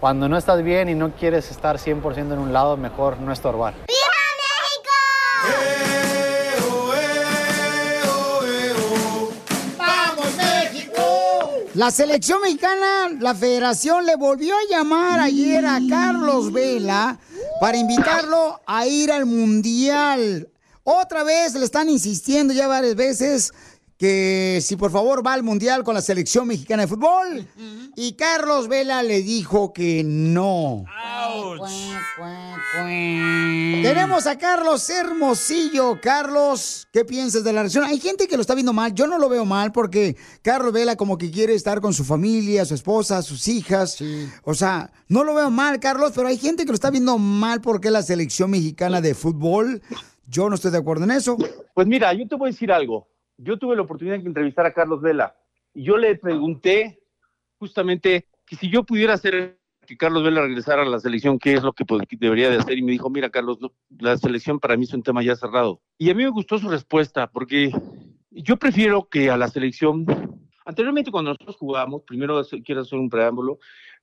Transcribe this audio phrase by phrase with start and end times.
[0.00, 3.74] Cuando no estás bien y no quieres estar 100% en un lado, mejor no estorbar.
[9.76, 11.02] ¡Vamos, México!
[11.74, 17.18] La selección mexicana, la federación le volvió a llamar ayer a Carlos Vela
[17.60, 20.48] para invitarlo a ir al Mundial.
[20.84, 23.52] Otra vez le están insistiendo ya varias veces
[23.98, 27.48] que si por favor va al Mundial con la selección mexicana de fútbol.
[27.96, 30.84] Y Carlos Vela le dijo que no.
[33.82, 36.00] Tenemos a Carlos Hermosillo.
[36.00, 37.84] Carlos, ¿qué piensas de la relación?
[37.84, 38.94] Hay gente que lo está viendo mal.
[38.94, 42.64] Yo no lo veo mal porque Carlos Vela como que quiere estar con su familia,
[42.64, 43.98] su esposa, sus hijas.
[44.44, 47.60] O sea, no lo veo mal, Carlos, pero hay gente que lo está viendo mal
[47.60, 49.82] porque la selección mexicana de fútbol.
[50.28, 51.36] Yo no estoy de acuerdo en eso.
[51.74, 53.08] Pues mira, yo te voy a decir algo.
[53.38, 55.36] Yo tuve la oportunidad de entrevistar a Carlos Vela
[55.72, 57.00] y yo le pregunté
[57.58, 61.62] justamente que si yo pudiera hacer que Carlos Vela regresara a la selección, ¿qué es
[61.62, 61.84] lo que
[62.18, 62.76] debería de hacer?
[62.76, 63.58] Y me dijo, mira, Carlos,
[63.98, 65.80] la selección para mí es un tema ya cerrado.
[65.96, 67.70] Y a mí me gustó su respuesta, porque
[68.30, 70.04] yo prefiero que a la selección,
[70.66, 73.58] anteriormente cuando nosotros jugábamos, primero quiero hacer un preámbulo,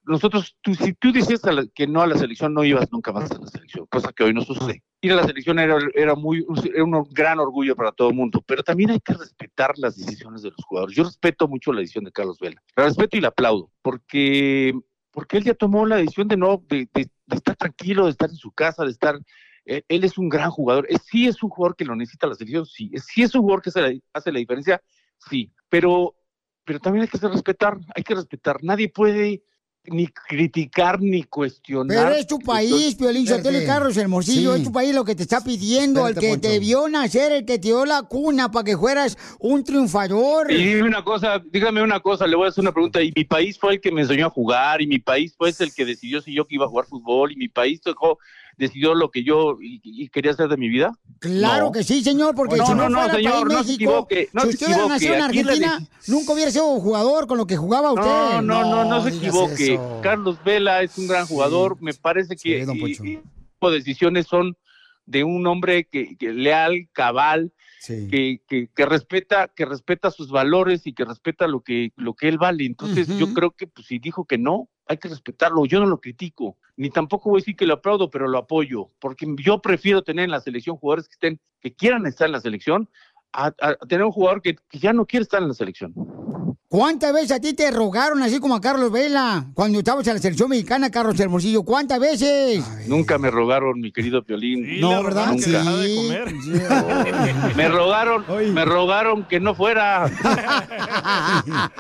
[0.06, 1.12] nosotros, tú, si tú
[1.52, 4.24] la- que no a la selección, no ibas nunca más a la selección, cosa que
[4.24, 4.82] hoy no sucede.
[5.06, 6.44] Ir a la selección era, era, muy,
[6.74, 10.42] era un gran orgullo para todo el mundo, pero también hay que respetar las decisiones
[10.42, 10.96] de los jugadores.
[10.96, 14.74] Yo respeto mucho la decisión de Carlos Vela, la respeto y la aplaudo, porque,
[15.12, 18.30] porque él ya tomó la decisión de no, de, de- de estar tranquilo, de estar
[18.30, 19.20] en su casa, de estar...
[19.66, 22.66] Él, él es un gran jugador, sí es un jugador que lo necesita la selección,
[22.66, 24.82] sí, sí es un jugador que hace la, diferencia,
[25.30, 26.16] sí, pero,
[26.64, 29.44] pero también hay que respetar, hay que respetar, nadie puede
[29.88, 32.06] ni criticar ni cuestionar.
[32.08, 33.66] Pero es tu país, Piolín Sotelo.
[33.66, 34.60] Carlos Hermosillo, Sí.
[34.60, 37.58] es tu país lo que te está pidiendo, el que te vio nacer, el que
[37.60, 40.52] te dio la cuna para que fueras un triunfador.
[40.52, 43.02] Y dime una cosa, dígame una cosa, le voy a hacer una pregunta.
[43.02, 45.74] Y mi país fue el que me enseñó a jugar, y mi país fue el
[45.74, 48.20] que decidió si yo que iba a jugar fútbol, y mi país dejó,
[48.58, 50.92] decidió lo que yo y, y quería hacer de mi vida.
[51.20, 51.72] Claro No.
[51.72, 53.72] que sí, señor, porque No, si no, no, no, fuera señor, país no se
[54.34, 57.58] no si se usted hubiera nacido en Argentina, nunca hubiera sido jugador con lo que
[57.58, 58.06] jugaba usted.
[58.06, 59.74] No, no, no, no, se equivoque.
[59.76, 60.00] eso.
[60.02, 61.78] Carlos Vela es un gran jugador.
[61.82, 64.56] Me parece que y- y tipo de decisiones son
[65.06, 67.52] de un hombre que, que leal, cabal,
[68.10, 72.28] que, que, que respeta, que respeta sus valores y que respeta lo que, lo que
[72.28, 72.66] él vale.
[72.66, 75.66] Entonces, yo creo que pues, si dijo que no, hay que respetarlo.
[75.66, 78.92] Yo no lo critico, ni tampoco voy a decir que lo aplaudo, pero lo apoyo,
[79.00, 82.42] porque yo prefiero tener en la selección jugadores que estén, que quieran estar en la
[82.42, 82.90] selección,
[83.34, 83.52] a,
[83.88, 85.94] tener un jugador que ya no quiere estar en la selección.
[86.76, 90.20] ¿Cuántas veces a ti te rogaron así como a Carlos Vela cuando estabas en la
[90.20, 91.64] selección mexicana, Carlos Hermosillo?
[91.64, 92.66] ¿Cuántas veces?
[92.86, 94.82] Nunca me rogaron, mi querido Piolín.
[94.82, 95.28] no, ¿verdad?
[95.32, 95.64] Nunca.
[97.56, 100.12] Me rogaron, me rogaron que no fuera.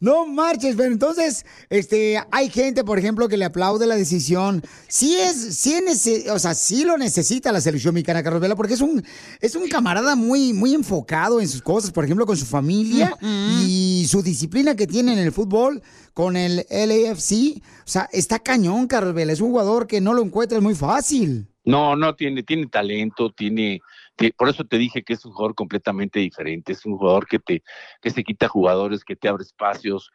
[0.00, 4.62] No marches, pero entonces, este, hay gente, por ejemplo, que le aplaude la decisión.
[4.88, 8.74] Sí es, sí es, o sea, sí lo necesita la selección mexicana, Carlos Vela, porque
[8.74, 9.04] es un,
[9.40, 14.06] es un camarada muy, muy enfocado en sus cosas, por ejemplo, con su familia y
[14.08, 15.82] su disciplina que tiene en el fútbol
[16.14, 17.60] con el LAFC.
[17.60, 19.32] O sea, está cañón, Carlos Vela.
[19.32, 21.48] Es un jugador que no lo encuentras muy fácil.
[21.64, 23.80] No, no, tiene, tiene talento, tiene,
[24.16, 27.38] ti- por eso te dije que es un jugador completamente diferente, es un jugador que
[27.38, 27.62] te,
[28.00, 30.10] que se quita jugadores, que te abre espacios,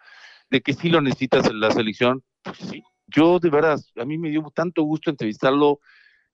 [0.49, 2.83] de que sí lo necesitas en la selección, pues sí.
[3.07, 5.79] Yo de verdad, a mí me dio tanto gusto entrevistarlo,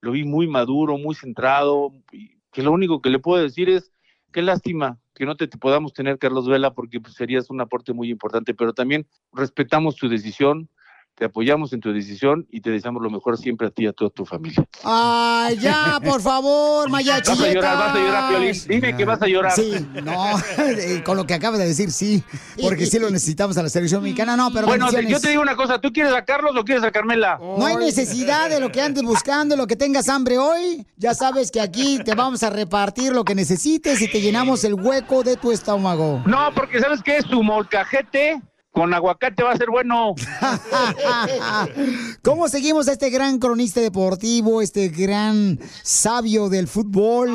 [0.00, 3.92] lo vi muy maduro, muy centrado, y que lo único que le puedo decir es,
[4.34, 8.10] qué lástima que no te, podamos tener, Carlos Vela, porque pues, serías un aporte muy
[8.10, 10.68] importante, pero también respetamos tu decisión,
[11.14, 13.92] te apoyamos en tu decisión y te deseamos lo mejor siempre a ti y a
[13.92, 14.64] toda tu familia.
[14.82, 17.30] Ay, ya, por favor, Mayachi.
[17.30, 18.54] Vas a llorar, vas a llorar, Piolín.
[18.68, 19.52] Dime que vas a llorar.
[19.52, 22.22] Sí, no, eh, con lo que acabas de decir, sí,
[22.60, 25.54] porque sí lo necesitamos a la selección mexicana, no, pero Bueno, yo te digo una
[25.54, 27.38] cosa, ¿tú quieres a Carlos o quieres a Carmela?
[27.40, 30.86] No hay necesidad de lo que andes buscando, lo que tengas hambre hoy.
[30.96, 34.74] Ya sabes que aquí te vamos a repartir lo que necesites y te llenamos el
[34.74, 36.22] hueco de tu estómago.
[36.26, 37.22] No, porque ¿sabes qué?
[37.22, 38.42] Su molcajete
[38.74, 40.16] con aguacate va a ser bueno.
[42.22, 47.30] ¿Cómo seguimos a este gran cronista deportivo, este gran sabio del fútbol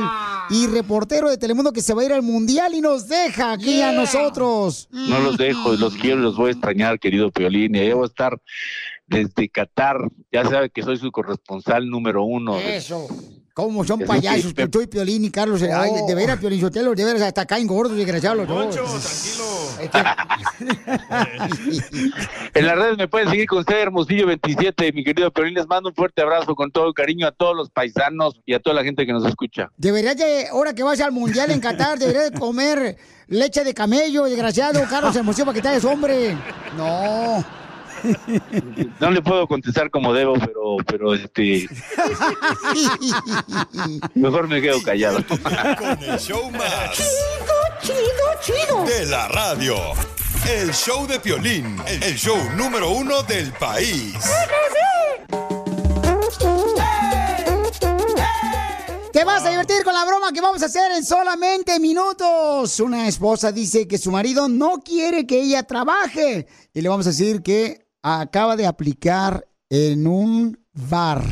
[0.49, 3.81] y reportero de Telemundo que se va a ir al mundial y nos deja aquí
[3.81, 4.89] a nosotros?
[4.91, 7.73] No los dejo, los quiero y los voy a extrañar, querido Piolín.
[7.73, 8.37] Y ahí voy a estar
[9.09, 9.97] desde Qatar.
[10.31, 12.57] Ya sabe que soy su corresponsal número uno.
[12.57, 13.07] Eso.
[13.53, 14.53] ¿Cómo son Eso payasos?
[14.53, 15.61] Que tú y Piolín y Carlos.
[15.61, 18.79] eh, ay, de veras, Piolín Sotelo, de veras, hasta caen gordos, desgraciados los dos.
[22.53, 25.53] En las redes me pueden seguir con C Hermosillo 27, mi querido Piolín.
[25.53, 28.59] Les mando un fuerte abrazo con todo el cariño a todos los paisanos y a
[28.59, 29.71] toda la gente que nos escucha.
[29.77, 32.97] Deberías de, ahora que vas al mundial en Qatar, deberías de comer
[33.27, 34.81] leche de camello, desgraciado.
[34.89, 36.35] Carlos se emociona para que te hagas hombre.
[36.77, 37.43] No.
[38.99, 41.67] No le puedo contestar como debo, pero, pero este,
[44.15, 45.23] mejor me quedo callado.
[45.27, 46.91] Con el show más.
[46.93, 48.85] Chido, chido, chido.
[48.85, 49.75] De la radio.
[50.49, 51.77] El show de Piolín.
[51.85, 54.15] El show número uno del país.
[59.11, 62.79] Te vas a divertir con la broma que vamos a hacer en solamente minutos.
[62.79, 66.47] Una esposa dice que su marido no quiere que ella trabaje.
[66.73, 71.23] Y le vamos a decir que acaba de aplicar en un bar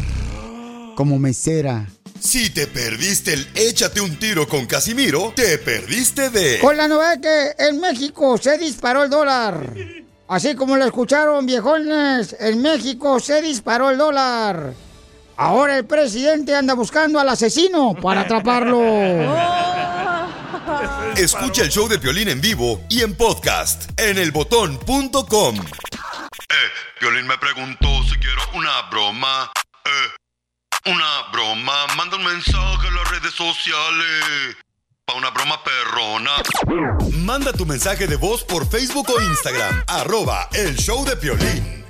[0.96, 1.88] como mesera.
[2.20, 6.60] Si te perdiste el échate un tiro con Casimiro, te perdiste de.
[6.60, 9.74] Con la novedad que en México se disparó el dólar.
[10.28, 14.74] Así como lo escucharon, viejones, en México se disparó el dólar.
[15.38, 18.82] Ahora el presidente anda buscando al asesino para atraparlo.
[21.16, 25.56] Escucha el show de Piolín en vivo y en podcast en elbotón.com.
[26.40, 26.56] Eh,
[27.00, 29.52] Piolín me preguntó si quiero una broma.
[29.86, 31.88] Eh, una broma.
[31.96, 34.56] Manda un mensaje a las redes sociales.
[35.06, 36.32] Pa' una broma perrona.
[37.24, 39.84] Manda tu mensaje de voz por Facebook o Instagram.
[39.88, 41.86] Arroba el show de Piolín.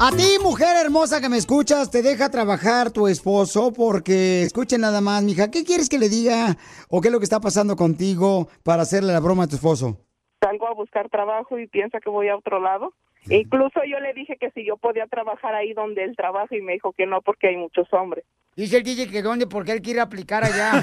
[0.00, 5.00] A ti, mujer hermosa que me escuchas, te deja trabajar tu esposo porque, escuchen nada
[5.00, 6.56] más, mija, ¿qué quieres que le diga
[6.88, 10.07] o qué es lo que está pasando contigo para hacerle la broma a tu esposo?
[10.40, 12.94] Salgo a buscar trabajo y piensa que voy a otro lado.
[13.28, 16.74] Incluso yo le dije que si yo podía trabajar ahí donde él trabaja y me
[16.74, 18.24] dijo que no porque hay muchos hombres.
[18.56, 20.82] Dice el DJ que dónde, porque él quiere aplicar allá.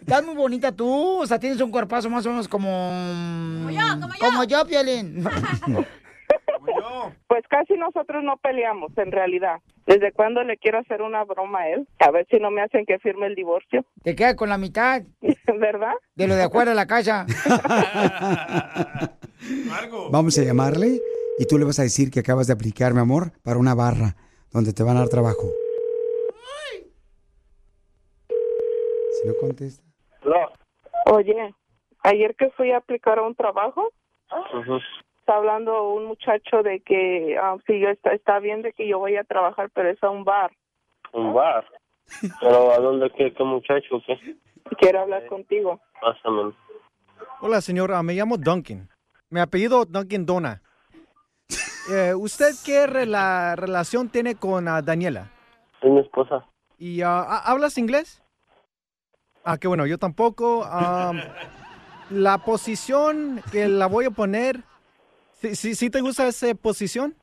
[0.00, 2.68] Estás muy bonita tú, o sea, tienes un cuerpazo más o menos como...
[2.68, 4.18] Como yo, como yo.
[4.20, 5.24] Como yo, Piolín.
[7.26, 9.60] Pues casi nosotros no peleamos en realidad.
[9.86, 11.88] ¿Desde cuándo le quiero hacer una broma a él?
[11.98, 13.84] A ver si no me hacen que firme el divorcio.
[14.02, 15.02] Te quedas con la mitad
[15.58, 15.94] ¿Verdad?
[16.14, 17.26] de lo de afuera de la casa.
[20.10, 21.00] Vamos a llamarle
[21.38, 24.14] y tú le vas a decir que acabas de aplicar, mi amor, para una barra
[24.50, 25.48] donde te van a dar trabajo.
[29.20, 29.82] Si no contesta.
[31.06, 31.54] Oye,
[32.02, 33.90] ayer que fui a aplicar a un trabajo,
[35.22, 38.98] está hablando un muchacho de que ah, si yo está, está bien de que yo
[38.98, 40.50] voy a trabajar, pero es a un bar.
[41.12, 41.64] Un bar.
[42.40, 43.08] ¿Pero a dónde?
[43.10, 44.02] ¿Qué, qué muchacho?
[44.04, 44.18] ¿Qué?
[44.78, 45.80] Quiero hablar contigo.
[46.00, 46.52] Pásame.
[47.40, 48.02] Hola, señora.
[48.02, 48.88] Me llamo Duncan.
[49.30, 50.62] Mi apellido Duncan Dona.
[51.92, 55.32] Eh, ¿Usted qué rela- relación tiene con ah, Daniela?
[55.80, 56.46] Es mi esposa.
[56.78, 58.22] ¿Y ah, ha- hablas inglés?
[59.44, 60.64] Ah, qué bueno, yo tampoco.
[60.64, 61.20] Am,
[62.10, 64.60] la posición que la voy a poner,
[65.42, 67.14] ¿sí, sí, sí te gusta esa posición?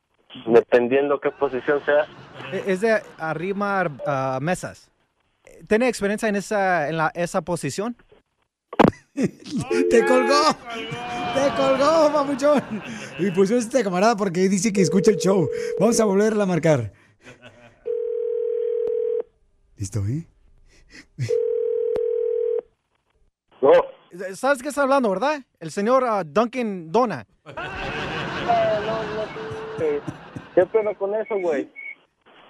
[0.46, 2.06] Dependiendo qué posición sea.
[2.52, 4.92] E- Es de arrimar ah, mesas.
[5.68, 7.96] ¿Tiene experiencia en esa, en la, esa posición?
[9.14, 10.56] ¡Te colgó!
[11.34, 12.84] ¡Te colgó, papuchón!
[13.18, 15.50] Y puso este camarada porque dice que escucha el show.
[15.80, 16.94] Vamos a volverla a marcar.
[19.78, 20.28] ¿Listo, eh?
[23.62, 23.72] No.
[24.36, 25.42] ¿Sabes qué está hablando, verdad?
[25.60, 27.26] El señor ah, Duncan Dona.
[29.82, 30.02] Eh,
[30.56, 31.70] ¿Qué pena con eso, güey?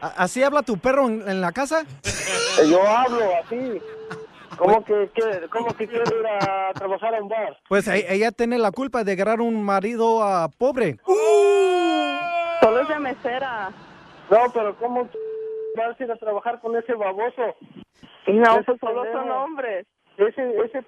[0.02, 1.82] ¿A- ¿Así habla tu perro en, en la casa?
[2.04, 3.82] Eh, Yo hablo así.
[4.58, 7.58] ¿Cómo que, que, cómo que quiero ir a trabajar en bar?
[7.70, 10.98] Pues ella tiene la culpa de agarrar un marido ah, pobre.
[12.62, 13.70] Solo es de mesera.
[14.30, 15.08] No, pero ¿cómo
[15.78, 17.56] vas a ir a trabajar con ese baboso?
[18.28, 19.86] No, pues solo son hombres.
[20.18, 20.84] Ese, ese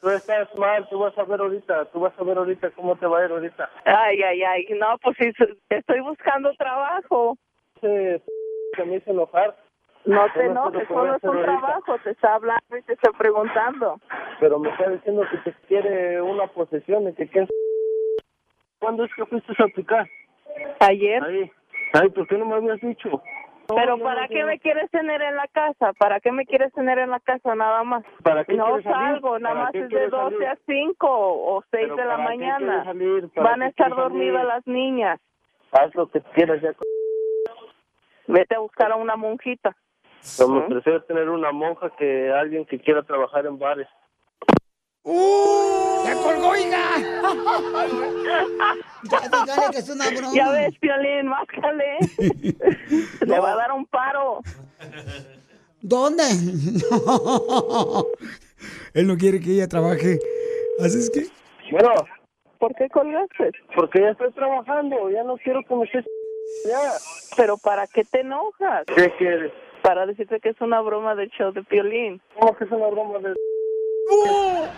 [0.00, 3.06] Tú estás mal, tú vas a ver ahorita, tú vas a ver ahorita cómo te
[3.06, 3.68] va a ir ahorita.
[3.84, 4.66] Ay, ay, ay.
[4.78, 5.30] No, pues sí,
[5.70, 7.36] estoy buscando trabajo.
[7.80, 8.22] Se,
[8.76, 9.56] se me hizo enojar.
[10.04, 11.98] No te enojes, que solo es un trabajo.
[12.04, 14.00] Te está hablando y te está preguntando.
[14.38, 17.48] Pero me está diciendo que te quiere una posesión y que quién...
[18.78, 20.06] ¿Cuándo es que fuiste a aplicar?
[20.78, 21.22] Ayer.
[21.24, 21.50] Ahí.
[21.94, 23.20] Ay, ¿por qué no me habías dicho?
[23.74, 24.46] Pero No, ¿para no, qué no.
[24.46, 25.92] me quieres tener en la casa?
[25.98, 28.02] ¿Para qué me quieres tener en la casa nada más?
[28.22, 30.48] ¿Para qué No salgo, nada ¿Para más es de quieres 12 salir?
[30.48, 32.84] a 5 o 6 Pero de la ¿para qué mañana.
[33.36, 35.20] Van a estar dormidas las niñas.
[35.72, 36.72] Haz lo que quieras ya.
[38.26, 39.76] Vete a buscar a una monjita.
[40.36, 43.88] Pero me prefiero tener una monja que alguien que quiera trabajar en bares.
[45.04, 46.98] ¡Ya colgó, hija!
[49.10, 50.32] ya dígale que es una broma.
[50.34, 51.98] Ya ves, Piolín, máscale.
[53.26, 54.40] Le va a dar un paro.
[55.80, 56.24] ¿Dónde?
[58.94, 60.18] Él no quiere que ella trabaje.
[60.80, 61.26] Así es que.
[61.70, 61.94] Bueno,
[62.58, 63.52] ¿Por qué colgaste?
[63.74, 66.04] porque ya estoy trabajando, ya no quiero que me estés...
[66.66, 66.80] Ya.
[67.36, 68.84] ¿Pero para qué te enojas?
[68.86, 69.52] ¿Qué quieres?
[69.82, 72.20] Para decirte que es una broma del show de Piolín.
[72.38, 73.34] ¿Cómo que es una broma de...?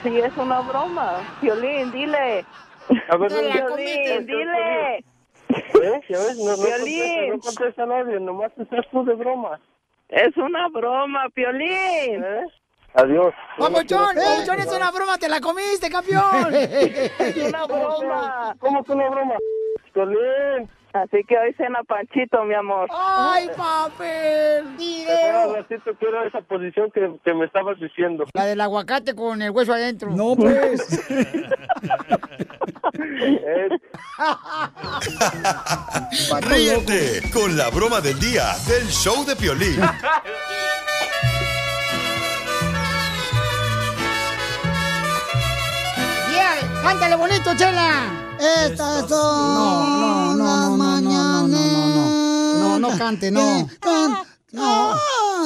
[0.03, 1.19] Sí, es una broma.
[1.41, 2.45] Piolín, dile.
[3.09, 4.97] A ver, ¿dónde- dónde- dile.
[5.49, 6.01] ¿Eh?
[6.09, 6.37] ¿Ya ves?
[6.39, 7.31] No, no Piolín.
[7.31, 9.61] contesta, no contesta nadie, nomás estás tú de broma.
[10.09, 12.25] Es una broma, Piolín.
[12.25, 12.47] ¿Eh?
[12.95, 13.33] Adiós.
[13.59, 14.19] ¡Papuchón!
[14.19, 15.17] ¡Eh, John, es una broma!
[15.19, 16.53] ¡Te la comiste, campeón!
[16.55, 18.57] Es una broma.
[18.59, 19.35] ¿Cómo que una broma?
[19.93, 20.69] Piolín.
[20.93, 22.89] Así que hoy cena Panchito, mi amor.
[22.93, 24.65] ¡Ay, papel!
[24.67, 28.25] Un ratito, quiero esa posición que, que me estabas diciendo.
[28.35, 30.11] La del aguacate con el hueso adentro.
[30.11, 31.01] No, pues.
[36.43, 39.77] Ríete con la broma del día del show de Piolín.
[46.31, 48.30] Yeah, cántale bonito, Chela.
[48.41, 51.51] Estas son no, no, no, las mañaneras.
[52.59, 53.69] No, no, no, cante, no.
[54.53, 54.97] No.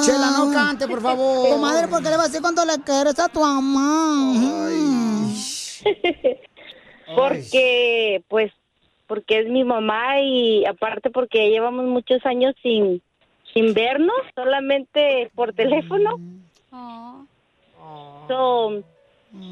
[0.02, 1.48] Chela, no cante, por favor.
[1.50, 4.32] Comadre, porque le vas a decir cuando le quieres a tu mamá.
[7.14, 8.52] Porque, pues,
[9.06, 13.02] porque es mi mamá y aparte porque llevamos muchos años sin,
[13.52, 16.18] sin vernos, solamente por teléfono.
[16.72, 17.26] Oh.
[18.26, 18.82] So,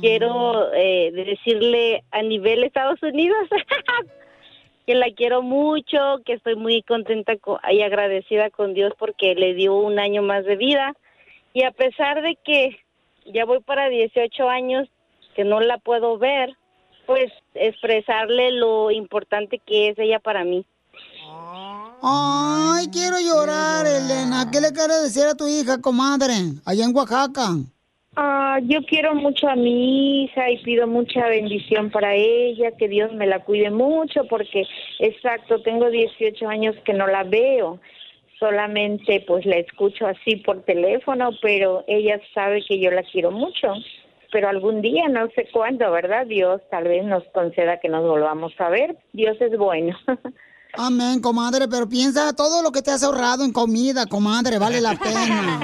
[0.01, 3.39] quiero eh, decirle a nivel Estados Unidos
[4.87, 9.55] que la quiero mucho que estoy muy contenta co- y agradecida con Dios porque le
[9.55, 10.95] dio un año más de vida
[11.55, 12.79] y a pesar de que
[13.27, 14.89] ya voy para 18 años
[15.37, 16.57] que no la puedo ver
[17.07, 20.65] pues expresarle lo importante que es ella para mí.
[22.03, 24.51] Ay, quiero llorar, Elena.
[24.51, 26.35] ¿Qué le quieres decir a tu hija, comadre?
[26.65, 27.49] Allá en Oaxaca.
[28.15, 33.11] Ah, yo quiero mucho a mi hija y pido mucha bendición para ella, que Dios
[33.15, 34.65] me la cuide mucho porque,
[34.99, 37.81] exacto, tengo 18 años que no la veo.
[38.39, 43.73] Solamente pues la escucho así por teléfono, pero ella sabe que yo la quiero mucho.
[44.31, 46.27] Pero algún día, no sé cuándo, ¿verdad?
[46.27, 48.97] Dios tal vez nos conceda que nos volvamos a ver.
[49.13, 49.97] Dios es bueno.
[50.75, 54.95] Amén, comadre, pero piensa todo lo que te has ahorrado en comida, comadre, vale la
[54.97, 55.61] pena.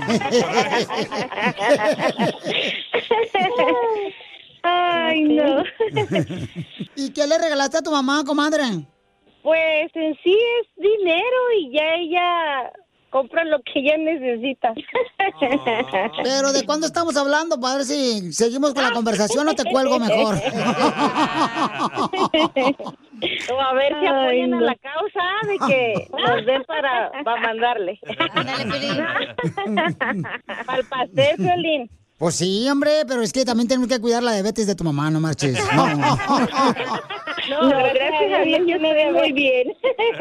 [4.62, 5.62] Ay, no.
[6.94, 8.64] ¿Y qué le regalaste a tu mamá, comadre?
[9.42, 12.72] Pues en sí es dinero y ya ella
[13.10, 14.72] compra lo que ella necesita.
[16.22, 17.58] Pero ¿de cuándo estamos hablando?
[17.60, 20.36] Para ver si seguimos con la conversación o te cuelgo mejor.
[23.52, 27.40] o a ver si Ay, apoyan a la causa de que nos den para, para
[27.40, 27.98] mandarle.
[30.66, 31.90] Al pastel, Violín.
[32.18, 35.10] Pues sí, hombre, pero es que también tenemos que cuidar la diabetes de tu mamá,
[35.10, 35.56] no marches.
[37.48, 37.70] No.
[37.70, 39.72] No, gracias a Dios yo me veo muy bien.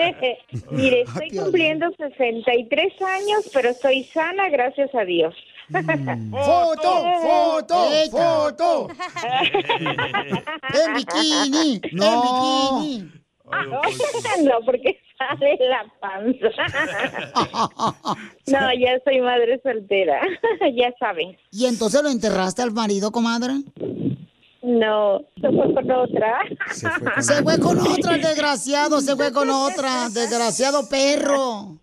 [0.72, 5.36] Mire, estoy cumpliendo 63 años, pero estoy sana, gracias a Dios.
[6.32, 7.04] ¡Foto!
[7.22, 7.90] ¡Foto!
[8.12, 8.88] ¡Foto!
[10.74, 11.82] ¡En bikini!
[11.92, 12.82] No.
[12.82, 13.12] ¡En bikini!
[14.46, 15.00] no, porque
[15.40, 16.50] sale la panza.
[18.48, 20.22] no, ya soy madre soltera,
[20.74, 21.38] ya saben.
[21.52, 23.54] ¿Y entonces lo enterraste al marido, comadre?
[24.64, 26.40] No, se fue con otra.
[27.22, 31.78] Se fue con otra, el desgraciado, se fue con otra, desgraciado perro.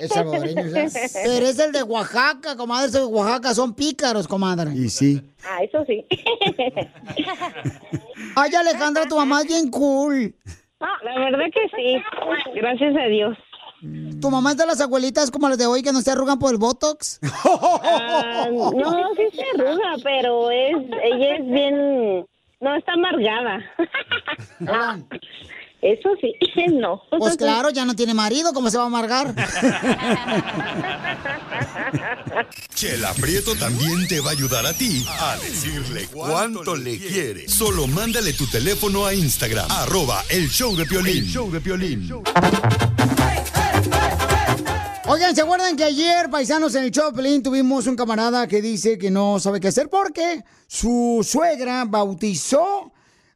[0.00, 1.12] Es salvadoreño, ¿sabes?
[1.22, 4.72] Pero es el de Oaxaca, comadre, de Oaxaca son pícaros, comadre.
[4.74, 5.22] Y sí.
[5.44, 6.04] Ah, eso sí.
[8.34, 10.34] Ay, Alejandra, tu mamá es bien cool.
[10.82, 12.02] Ah, la verdad que sí,
[12.54, 13.38] gracias a Dios.
[14.20, 16.52] ¿Tu mamá es de las abuelitas como las de hoy que no se arrugan por
[16.52, 17.20] el Botox?
[17.84, 22.26] Ah, no, sí se arruga, pero es, ella es bien,
[22.60, 23.60] no, está amargada.
[25.82, 26.32] Eso sí,
[26.72, 27.02] no.
[27.18, 29.34] Pues claro, ya no tiene marido, ¿cómo se va a amargar?
[32.74, 37.48] Chela Prieto también te va a ayudar a ti a decirle cuánto le quiere.
[37.48, 41.24] Solo mándale tu teléfono a Instagram, arroba el show de Piolín.
[41.24, 42.08] show de Piolín.
[45.06, 49.10] Oigan, ¿se acuerdan que ayer, paisanos, en el Choplin tuvimos un camarada que dice que
[49.10, 52.92] no sabe qué hacer porque su suegra bautizó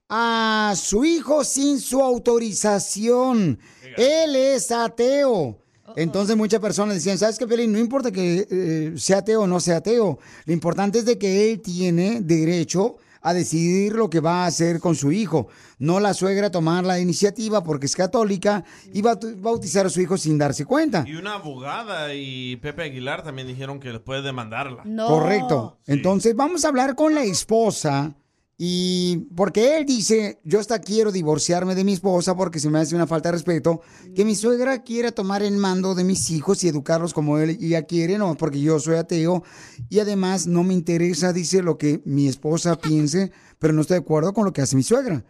[0.09, 3.59] a su hijo sin su autorización?
[3.97, 5.59] Él es ateo.
[5.95, 7.73] Entonces muchas personas decían, ¿sabes qué, Pelín?
[7.73, 10.19] No importa que eh, sea ateo o no sea ateo.
[10.45, 14.79] Lo importante es de que él tiene derecho a decidir lo que va a hacer
[14.79, 15.49] con su hijo.
[15.79, 20.01] No la suegra tomar la iniciativa porque es católica y va a bautizar a su
[20.01, 21.05] hijo sin darse cuenta.
[21.07, 24.85] Y una abogada y Pepe Aguilar también dijeron que puede demandarla.
[25.09, 25.79] Correcto.
[25.87, 28.15] Entonces vamos a hablar con la esposa
[28.59, 32.95] y porque él dice, yo hasta quiero divorciarme de mi esposa porque se me hace
[32.95, 33.83] una falta de respeto,
[34.15, 37.83] que mi suegra quiera tomar el mando de mis hijos y educarlos como él ella
[37.83, 39.45] quiere, no, porque yo soy ateo
[39.91, 44.03] y además no me interesa, dice, lo que mi esposa piense, pero no estoy de
[44.03, 45.25] acuerdo con lo que hace mi suegra.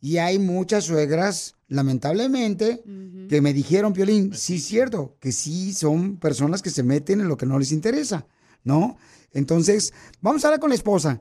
[0.00, 2.82] Y hay muchas suegras, lamentablemente,
[3.28, 7.28] que me dijeron, Piolín, sí es cierto, que sí son personas que se meten en
[7.28, 8.26] lo que no les interesa,
[8.64, 8.96] ¿no?
[9.34, 11.20] Entonces, vamos a hablar con la esposa.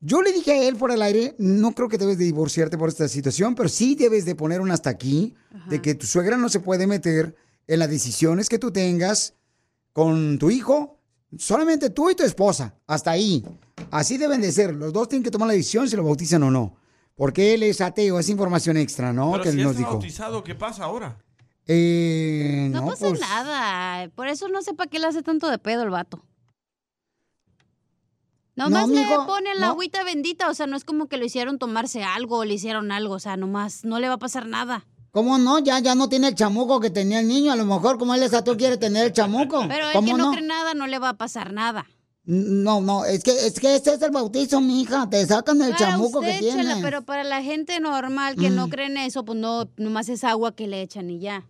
[0.00, 2.88] Yo le dije a él por el aire, no creo que debes de divorciarte por
[2.88, 5.34] esta situación, pero sí debes de poner un hasta aquí,
[5.68, 7.34] de que tu suegra no se puede meter
[7.66, 9.34] en las decisiones que tú tengas
[9.92, 11.00] con tu hijo,
[11.36, 13.44] solamente tú y tu esposa, hasta ahí.
[13.90, 16.50] Así deben de ser, los dos tienen que tomar la decisión si lo bautizan o
[16.50, 16.76] no,
[17.16, 19.32] porque él es ateo, es información extra, ¿no?
[19.32, 19.92] Pero que si él nos está dijo.
[19.94, 21.18] bautizado, ¿qué pasa ahora?
[21.66, 24.08] Eh, No, no, pasa pues, nada.
[24.14, 26.24] Por eso no sé para qué le hace tanto de pedo el vato.
[28.58, 29.72] No, Nomás le mijo, ponen la no.
[29.72, 32.90] agüita bendita, o sea, no es como que lo hicieron tomarse algo o le hicieron
[32.90, 34.84] algo, o sea, nomás no le va a pasar nada.
[35.12, 35.58] ¿Cómo no?
[35.60, 37.52] Ya, ya no tiene el chamuco que tenía el niño.
[37.52, 39.64] A lo mejor, como él es ateo, quiere tener el chamuco.
[39.68, 40.32] Pero el ¿Cómo que no, no?
[40.32, 41.86] cree nada no le va a pasar nada.
[42.24, 45.08] No, no, es que, es que este es el bautizo, mija.
[45.08, 46.62] Te sacan el Para chamuco usted, que tiene.
[46.62, 48.70] Chela, pero para la gente normal que no Mm.
[48.70, 51.44] cree en eso, pues no, nomás es agua que le echan y ya.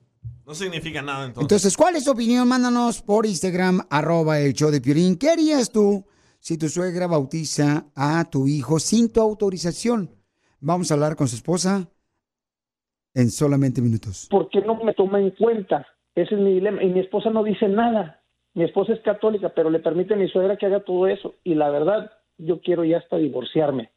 [0.46, 1.42] No significa nada entonces.
[1.42, 2.46] Entonces, ¿cuál es tu opinión?
[2.46, 5.16] Mándanos por Instagram, arroba el show de Piolín.
[5.16, 6.04] ¿Qué harías tú
[6.48, 10.08] si tu suegra bautiza a tu hijo sin tu autorización?
[10.60, 11.90] Vamos a hablar con su esposa
[13.12, 14.28] en solamente minutos.
[14.30, 15.86] ¿por qué no me toma en cuenta?
[16.14, 16.82] Ese es mi dilema.
[16.82, 18.22] Y mi esposa no dice nada.
[18.54, 21.34] Mi esposa es católica, pero le permite a mi suegra que haga todo eso.
[21.44, 23.92] Y la verdad, yo quiero ya hasta divorciarme.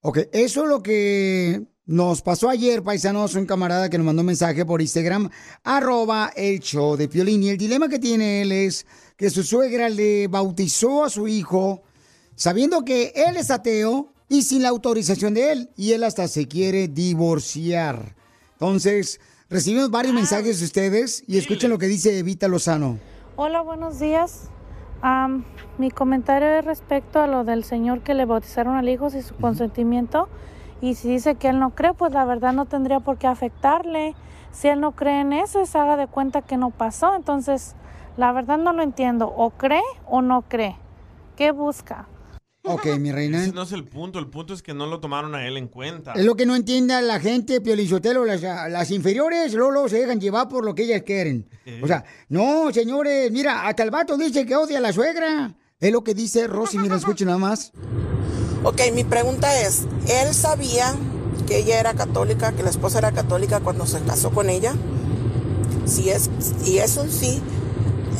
[0.00, 4.28] Ok, eso es lo que nos pasó ayer, paisanos, un camarada que nos mandó un
[4.28, 5.28] mensaje por Instagram,
[5.64, 7.42] arroba el show de Piolín.
[7.42, 11.82] Y el dilema que tiene él es que su suegra le bautizó a su hijo
[12.34, 15.70] sabiendo que él es ateo y sin la autorización de él.
[15.76, 18.14] Y él hasta se quiere divorciar.
[18.54, 22.98] Entonces, recibimos varios mensajes de ustedes y escuchen lo que dice Evita Lozano.
[23.36, 24.48] Hola, buenos días.
[25.02, 25.44] Am,
[25.78, 29.34] mi comentario es respecto a lo del señor que le bautizaron al hijo sin su
[29.34, 30.28] consentimiento.
[30.80, 34.14] Y si dice que él no cree, pues la verdad no tendría por qué afectarle.
[34.52, 37.14] Si él no cree en eso, se haga de cuenta que no pasó.
[37.14, 37.74] Entonces,
[38.16, 39.26] la verdad no lo entiendo.
[39.28, 40.76] O cree o no cree.
[41.36, 42.08] ¿Qué busca?
[42.64, 43.42] Ok, mi reina.
[43.42, 44.20] Ese no es el punto.
[44.20, 46.12] El punto es que no lo tomaron a él en cuenta.
[46.12, 50.48] Es lo que no entiende la gente, Piolichotelo, las, las inferiores, Lolo, se dejan llevar
[50.48, 51.48] por lo que ellas quieren.
[51.82, 55.54] O sea, no, señores, mira, hasta el vato dice que odia a la suegra.
[55.80, 57.72] Es lo que dice Rosy, mira, escuchen nada más.
[58.62, 60.94] Ok, mi pregunta es, ¿él sabía
[61.48, 64.74] que ella era católica, que la esposa era católica cuando se casó con ella?
[65.84, 66.30] Si es,
[66.64, 67.42] y es un sí,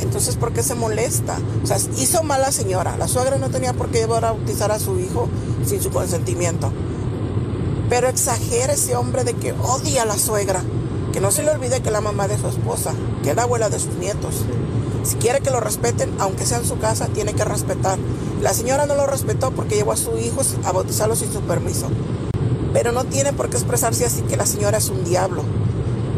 [0.03, 1.39] entonces ¿por qué se molesta?
[1.63, 2.97] O sea, hizo mal la señora.
[2.97, 5.29] La suegra no tenía por qué llevar a bautizar a su hijo
[5.65, 6.73] sin su consentimiento.
[7.89, 10.63] Pero exagera ese hombre de que odia a la suegra.
[11.13, 13.43] Que no se le olvide que es la mamá de su esposa, que es la
[13.43, 14.45] abuela de sus nietos.
[15.05, 17.99] Si quiere que lo respeten, aunque sea en su casa, tiene que respetar.
[18.41, 21.89] La señora no lo respetó porque llevó a su hijo a bautizarlo sin su permiso.
[22.73, 25.45] Pero no tiene por qué expresarse así que la señora es un diablo.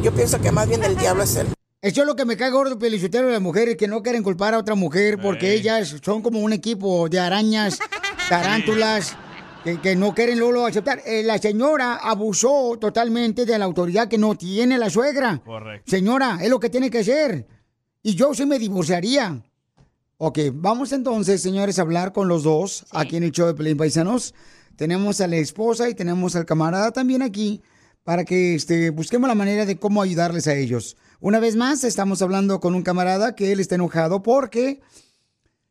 [0.03, 1.49] Yo pienso que más bien el diablo es él.
[1.85, 4.55] Eso es lo que me cae gordo, Piolichotelo, de las mujeres que no quieren culpar
[4.55, 7.79] a otra mujer porque ellas son como un equipo de arañas,
[8.31, 9.15] tarántulas,
[9.63, 11.03] que, que no quieren Lolo aceptar.
[11.05, 15.43] Eh, la señora abusó totalmente de la autoridad que no tiene la suegra.
[15.45, 15.91] Correcto.
[15.91, 17.47] Señora, es lo que tiene que hacer.
[18.03, 19.43] Y yo sí me divorciaría.
[20.17, 23.77] Ok, vamos entonces, señores, a hablar con los dos aquí en el show de Pelín
[23.77, 24.35] Paisanos.
[24.77, 27.61] Tenemos a la esposa y tenemos al camarada también aquí
[28.05, 30.97] para que este, busquemos la manera de cómo ayudarles a ellos.
[31.25, 34.83] Una vez más, estamos hablando con un camarada que él está enojado porque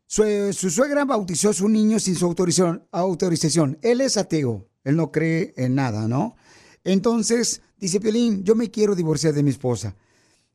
[0.08, 3.78] su, su suegra bautizó a su niño sin su autorización, autorización.
[3.84, 6.36] Él es ateo, él no cree en nada, ¿no?
[6.84, 9.96] Entonces, dice Piolín, yo me quiero divorciar de mi esposa.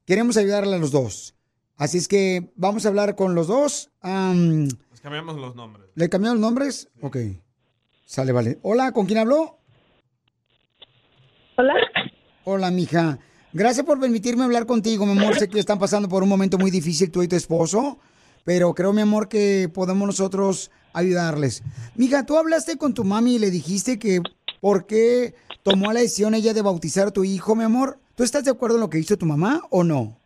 [0.04, 1.36] Queremos ayudarle a los dos.
[1.76, 3.92] Así es que vamos a hablar con los dos.
[4.00, 5.86] Am, Les cambiamos los nombres.
[5.94, 6.88] ¿Le cambiaron los nombres?
[7.02, 7.18] Ok.
[8.04, 8.58] Sale, vale.
[8.62, 9.60] Hola, ¿con quién habló?
[11.56, 11.74] Hola.
[12.42, 13.20] Hola, mija.
[13.52, 15.34] Gracias por permitirme hablar contigo, mi amor.
[15.36, 17.98] Sé que están pasando por un momento muy difícil tú y tu esposo,
[18.44, 21.62] pero creo, mi amor, que podemos nosotros ayudarles.
[21.96, 24.20] Mija, tú hablaste con tu mami y le dijiste que
[24.60, 27.98] por qué tomó la decisión ella de bautizar a tu hijo, mi amor.
[28.16, 30.18] ¿Tú estás de acuerdo en lo que hizo tu mamá o no?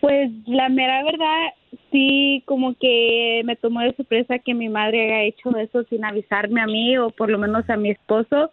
[0.00, 1.52] Pues la mera verdad,
[1.92, 6.60] sí, como que me tomó de sorpresa que mi madre haya hecho eso sin avisarme
[6.60, 8.50] a mí o por lo menos a mi esposo.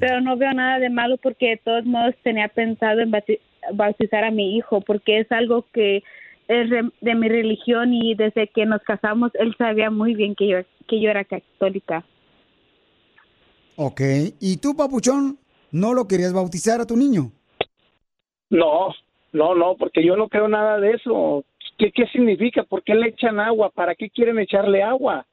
[0.00, 3.40] Pero no veo nada de malo porque de todos modos tenía pensado en bati-
[3.72, 6.02] bautizar a mi hijo porque es algo que
[6.48, 10.48] es re- de mi religión y desde que nos casamos él sabía muy bien que
[10.48, 10.58] yo
[10.88, 12.04] que yo era católica.
[13.76, 14.00] Ok.
[14.40, 15.38] ¿Y tú, papuchón,
[15.72, 17.32] no lo querías bautizar a tu niño?
[18.50, 18.94] No,
[19.32, 21.44] no, no, porque yo no creo nada de eso.
[21.78, 22.62] ¿Qué, qué significa?
[22.62, 23.70] ¿Por qué le echan agua?
[23.70, 25.26] ¿Para qué quieren echarle agua?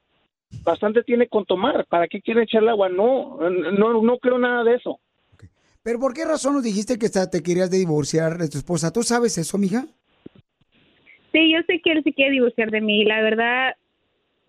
[0.62, 1.84] Bastante tiene con tomar.
[1.86, 2.88] ¿Para qué quieren echarle agua?
[2.88, 5.00] No, no, no creo nada de eso.
[5.82, 8.92] ¿Pero por qué razón nos dijiste que hasta te querías de divorciar de tu esposa?
[8.92, 9.84] ¿Tú sabes eso, mija?
[11.32, 13.04] Sí, yo sé que él se quiere divorciar de mí.
[13.04, 13.74] La verdad,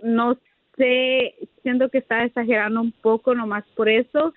[0.02, 0.38] no
[0.78, 4.34] sé, siento que está exagerando un poco nomás por eso.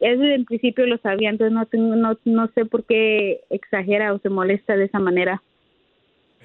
[0.00, 4.12] Él desde el principio lo sabía, entonces no, tengo- no, no sé por qué exagera
[4.12, 5.40] o se molesta de esa manera.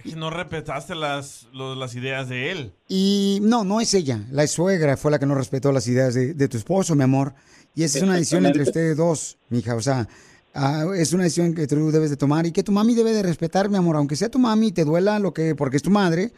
[0.04, 2.74] Es que no respetaste las, lo- las ideas de él.
[2.88, 4.26] Y no, no es ella.
[4.32, 7.34] La suegra fue la que no respetó las ideas de, de tu esposo, mi amor.
[7.76, 9.76] Y esa es una decisión entre ustedes dos, mija.
[9.76, 10.08] O sea,
[10.54, 13.24] ah, es una decisión que tú debes de tomar y que tu mami debe de
[13.24, 13.96] respetar, mi amor.
[13.98, 16.34] Aunque sea tu mami y te duela lo que, porque es tu madre,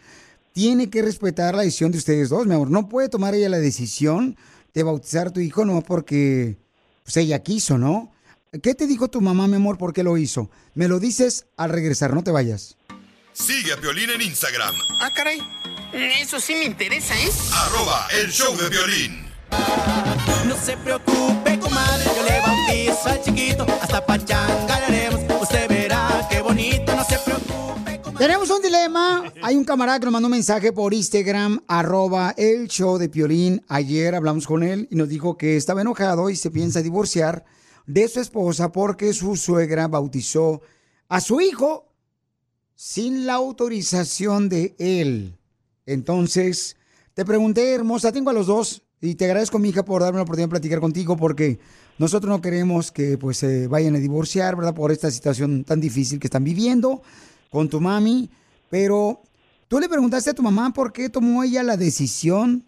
[0.54, 2.69] tiene que respetar la decisión de ustedes dos, mi amor.
[2.69, 4.36] No puede tomar ella la decisión
[4.74, 6.58] de bautizar a tu hijo no porque
[7.04, 8.12] pues, ella quiso, ¿no?
[8.62, 9.78] ¿Qué te dijo tu mamá, mi amor?
[9.78, 10.50] ¿Por qué lo hizo?
[10.76, 12.76] Me lo dices al regresar, no te vayas.
[13.34, 15.41] Sigue a Piolín en Instagram, Ah, caray.
[15.94, 17.30] Eso sí me interesa, ¿eh?
[17.54, 19.26] arroba el show de violín.
[20.48, 26.28] No se preocupe, comadre, yo le bautizo al chiquito, hasta pachanga le haremos, usted verá
[26.30, 28.02] qué bonito, no se preocupe.
[28.17, 29.24] Tenemos un dilema.
[29.41, 33.63] Hay un camarada que nos mandó un mensaje por Instagram, arroba el show de Piolín.
[33.67, 37.44] Ayer hablamos con él y nos dijo que estaba enojado y se piensa divorciar
[37.86, 40.62] de su esposa porque su suegra bautizó
[41.10, 41.90] a su hijo
[42.84, 45.38] sin la autorización de él.
[45.86, 46.78] Entonces,
[47.13, 50.24] te pregunté, hermosa, tengo a los dos y te agradezco, mi hija, por darme la
[50.24, 51.60] oportunidad de platicar contigo porque
[52.00, 54.74] nosotros no queremos que pues se vayan a divorciar, ¿verdad?
[54.74, 57.04] Por esta situación tan difícil que están viviendo
[57.52, 58.32] con tu mami,
[58.72, 59.22] pero
[59.67, 62.65] tú le preguntaste a tu mamá por qué tomó ella la decisión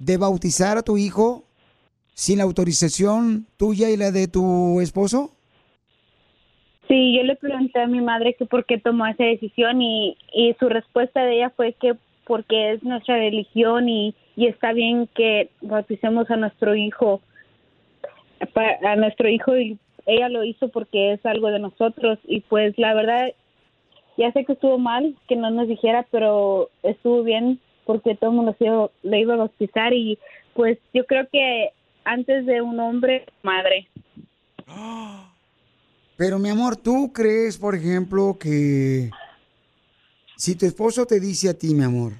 [0.00, 1.46] de bautizar a tu hijo
[2.14, 5.36] sin la autorización tuya y la de tu esposo.
[6.90, 10.54] Sí, yo le pregunté a mi madre que por qué tomó esa decisión y, y
[10.58, 15.50] su respuesta de ella fue que porque es nuestra religión y, y está bien que
[15.60, 17.20] bauticemos a nuestro hijo,
[18.82, 22.92] a nuestro hijo y ella lo hizo porque es algo de nosotros y pues la
[22.92, 23.32] verdad
[24.16, 28.36] ya sé que estuvo mal que no nos dijera, pero estuvo bien porque todo el
[28.36, 30.18] mundo se iba- le iba a bautizar y
[30.54, 31.70] pues yo creo que
[32.04, 33.86] antes de un hombre, madre.
[36.20, 39.08] Pero mi amor, ¿tú crees, por ejemplo, que
[40.36, 42.12] si tu esposo te dice a ti, mi amor,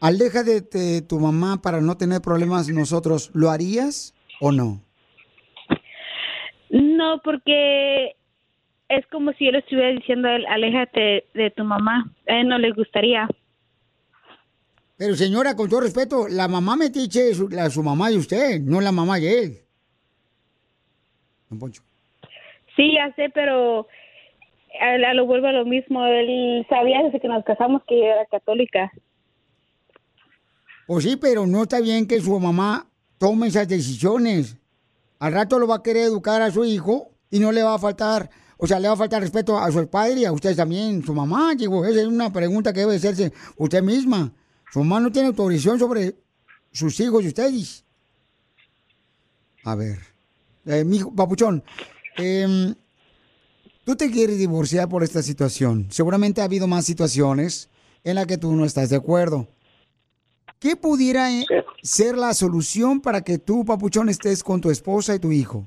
[0.00, 4.80] aleja de, de tu mamá para no tener problemas nosotros, ¿lo harías o no?
[6.70, 8.14] No, porque
[8.90, 12.08] es como si yo le estuviera diciendo a él, aléjate de tu mamá.
[12.28, 13.26] A él no le gustaría.
[14.96, 18.60] Pero señora, con todo respeto, la mamá metiche es su, la, su mamá de usted,
[18.60, 19.58] no la mamá de él.
[21.48, 21.82] Don Poncho.
[22.76, 23.86] Sí, ya sé, pero
[24.80, 26.04] a, a lo vuelvo a lo mismo.
[26.06, 28.90] Él sabía desde que nos casamos que yo era católica.
[30.86, 32.86] Pues sí, pero no está bien que su mamá
[33.18, 34.56] tome esas decisiones.
[35.18, 37.78] Al rato lo va a querer educar a su hijo y no le va a
[37.78, 38.28] faltar,
[38.58, 41.14] o sea, le va a faltar respeto a su padre y a usted también, su
[41.14, 41.54] mamá.
[41.54, 44.32] Digo, esa es una pregunta que debe hacerse usted misma.
[44.72, 46.14] Su mamá no tiene autorización sobre
[46.72, 47.84] sus hijos y ustedes.
[49.64, 49.98] A ver,
[50.66, 51.62] eh, mijo, papuchón,
[52.16, 52.74] em,
[53.84, 55.86] tú te quieres divorciar por esta situación.
[55.90, 57.70] Seguramente ha habido más situaciones
[58.02, 59.46] en las que tú no estás de acuerdo.
[60.62, 61.44] ¿qué pudiera eh,
[61.82, 65.66] ser la solución para que tú, papuchón, estés con tu esposa y tu hijo?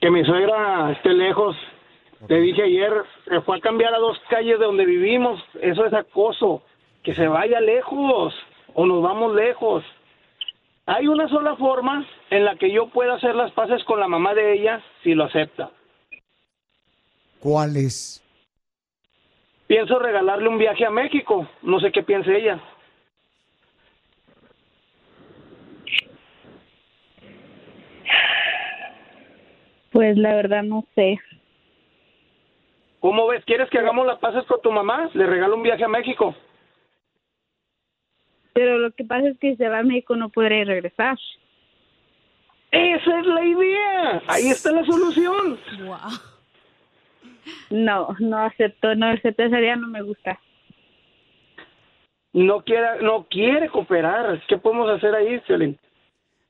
[0.00, 1.54] Que mi suegra esté lejos.
[2.26, 2.92] Te dije ayer,
[3.28, 5.38] se fue a cambiar a dos calles de donde vivimos.
[5.60, 6.62] Eso es acoso.
[7.06, 8.34] Que se vaya lejos
[8.74, 9.84] o nos vamos lejos.
[10.86, 14.34] Hay una sola forma en la que yo pueda hacer las paces con la mamá
[14.34, 15.70] de ella si lo acepta.
[17.38, 18.20] ¿Cuál es?
[19.68, 21.48] Pienso regalarle un viaje a México.
[21.62, 22.58] No sé qué piense ella.
[29.92, 31.20] Pues la verdad no sé.
[32.98, 33.44] ¿Cómo ves?
[33.44, 35.08] ¿Quieres que hagamos las paces con tu mamá?
[35.14, 36.34] Le regalo un viaje a México.
[38.56, 41.18] Pero lo que pasa es que si se va a México no podré regresar.
[42.70, 44.22] Esa es la idea.
[44.28, 45.58] Ahí está la solución.
[47.68, 50.40] No, no acepto, no acepto esa idea, no me gusta.
[52.32, 54.42] No quiere, no quiere cooperar.
[54.48, 55.78] ¿Qué podemos hacer ahí, Violín?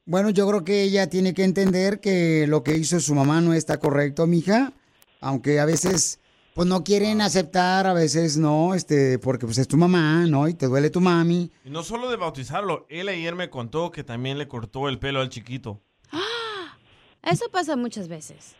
[0.04, 3.52] Bueno, yo creo que ella tiene que entender que lo que hizo su mamá no
[3.52, 4.72] está correcto, mija.
[5.20, 6.20] Aunque a veces,
[6.56, 10.48] pues no quieren aceptar, a veces no, este, porque pues es tu mamá, ¿no?
[10.48, 11.52] Y te duele tu mami.
[11.66, 15.20] Y no solo de bautizarlo, él ayer me contó que también le cortó el pelo
[15.20, 15.82] al chiquito,
[17.22, 18.56] Eso pasa muchas veces.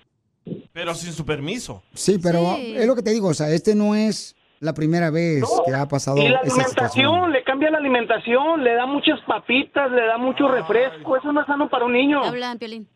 [0.73, 1.83] pero sin su permiso.
[1.95, 2.75] Sí, pero Sí.
[2.77, 5.89] es lo que te digo, o sea, este no es la primera vez que ha
[5.89, 7.07] pasado Y la esa situación.
[7.07, 11.17] alimentación, le cambia la alimentación, le da muchas papitas, le da mucho refresco.
[11.17, 12.23] Eso no es sano para un niño.
[12.23, 12.87] Hablan, Piolín.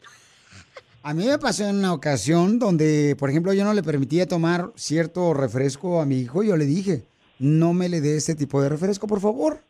[1.02, 4.70] A mí me pasó en una ocasión donde, por ejemplo, yo no le permitía tomar
[4.76, 6.42] cierto refresco a mi hijo.
[6.42, 7.04] Yo le dije,
[7.38, 9.62] no me le dé ese tipo de refresco, por favor.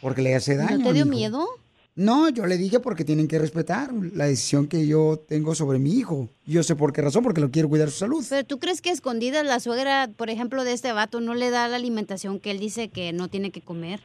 [0.00, 0.78] Porque le hace daño.
[0.78, 1.30] ¿No te dio mi hijo".
[1.30, 1.46] miedo?
[1.94, 5.92] No, yo le dije porque tienen que respetar la decisión que yo tengo sobre mi
[5.94, 6.28] hijo.
[6.44, 8.24] Yo sé por qué razón, porque lo quiero cuidar su salud.
[8.28, 11.50] Pero tú crees que a escondidas la suegra, por ejemplo, de este vato no le
[11.50, 14.00] da la alimentación que él dice que no tiene que comer.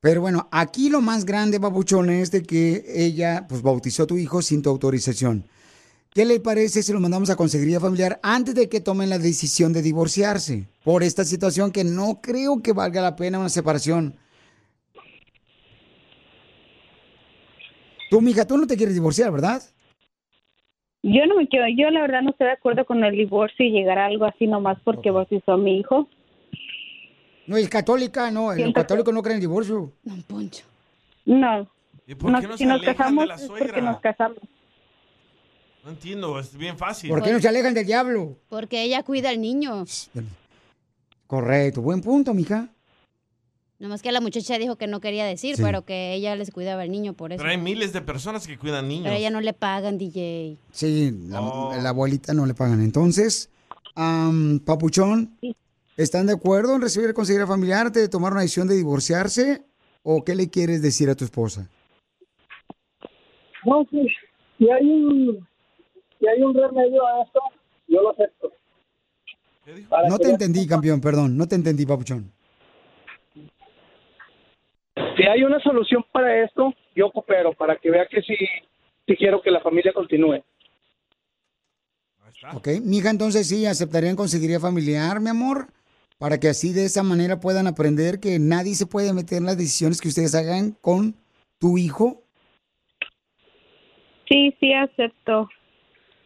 [0.00, 4.18] Pero bueno, aquí lo más grande, babuchón, es de que ella pues bautizó a tu
[4.18, 5.44] hijo sin tu autorización.
[6.14, 9.72] ¿Qué le parece si lo mandamos a consejería familiar antes de que tomen la decisión
[9.72, 10.64] de divorciarse?
[10.84, 14.14] Por esta situación que no creo que valga la pena una separación.
[18.10, 19.60] Tú, mija, tú no te quieres divorciar, ¿verdad?
[21.02, 23.70] Yo no me quiero, yo la verdad no estoy de acuerdo con el divorcio y
[23.72, 26.08] llegar a algo así nomás porque bautizó a mi hijo.
[27.48, 29.90] No, es católica, no, los católicos no creen en divorcio.
[30.04, 30.64] Don Poncho.
[31.26, 31.68] No.
[32.06, 33.82] ¿Y por No, qué no si se nos casamos de la es porque suegra?
[33.82, 34.38] nos casamos.
[35.84, 37.10] No entiendo, es bien fácil.
[37.10, 38.38] ¿Por qué no se alejan del diablo?
[38.48, 39.84] Porque ella cuida al niño.
[41.26, 42.68] Correcto, buen punto, mija.
[43.78, 45.62] Nomás que la muchacha dijo que no quería decir, Sí.
[45.62, 47.38] pero que ella les cuidaba al niño por eso.
[47.42, 49.04] Pero hay miles de personas que cuidan niños.
[49.04, 50.56] Pero a ella no le pagan, DJ.
[50.72, 51.74] Sí, la, Oh.
[51.76, 52.80] la abuelita no le pagan.
[52.82, 53.50] Entonces,
[53.94, 55.36] am, Papuchón,
[55.98, 59.64] ¿están de acuerdo en recibir el consejero familiar de tomar una decisión de divorciarse?
[60.02, 61.68] ¿O qué le quieres decir a tu esposa?
[63.66, 64.06] No, sí.
[64.58, 65.46] Si hay un,
[66.18, 67.40] si hay un remedio a esto,
[67.88, 68.52] yo lo acepto.
[69.88, 71.36] Para No te entendí, campeón, perdón.
[71.36, 72.30] No te entendí, Papuchón.
[75.16, 78.36] Si hay una solución para esto, yo coopero para que vea que sí,
[79.06, 80.42] sí quiero que la familia continúe.
[82.52, 82.68] ¿Ok?
[82.82, 85.68] Mija, entonces sí, aceptarían conseguiría familiar, mi amor,
[86.18, 89.56] para que así de esa manera puedan aprender que nadie se puede meter en las
[89.56, 91.14] decisiones que ustedes hagan con
[91.58, 92.22] tu hijo.
[94.28, 95.48] Sí, sí acepto.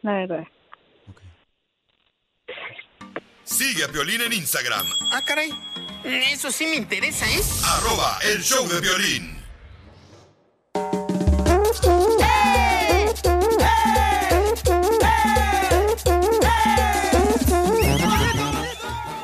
[0.02, 0.44] La verdad.
[3.44, 5.50] Sigue a Piolín en Instagram, Ah, caray.
[6.04, 7.40] Eso sí me interesa, ¿eh?
[7.64, 9.38] arroba el show de violín.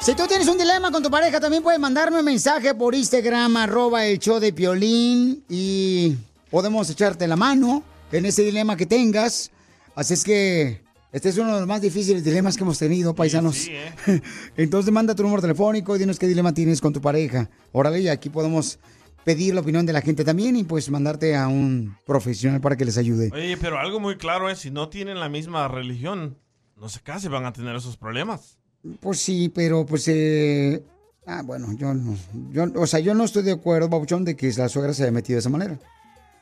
[0.01, 3.57] Si tú tienes un dilema con tu pareja, también puedes mandarme un mensaje por Instagram,
[3.57, 6.15] arroba el show de Piolín, y
[6.51, 7.83] podemos echarte la mano
[8.13, 9.51] en ese dilema que tengas.
[9.95, 13.69] Así es que este es uno de los más difíciles dilemas que hemos tenido, paisanos.
[14.57, 17.49] Entonces manda tu número telefónico y dinos qué dilema tienes con tu pareja.
[17.71, 18.81] Órale, y aquí podemos
[19.25, 22.85] pedir la opinión de la gente también y pues mandarte a un profesional para que
[22.85, 23.31] les ayude.
[23.33, 26.37] Oye, pero algo muy claro es, si no tienen la misma religión,
[26.77, 28.59] no se casen, van a tener esos problemas.
[29.01, 30.83] Pues sí, pero pues eh,
[31.27, 32.17] ah, bueno, yo no,
[32.51, 35.13] yo, o sea, yo no estoy de acuerdo, Babuchón, de que la suegra se haya
[35.13, 35.79] metido de esa manera.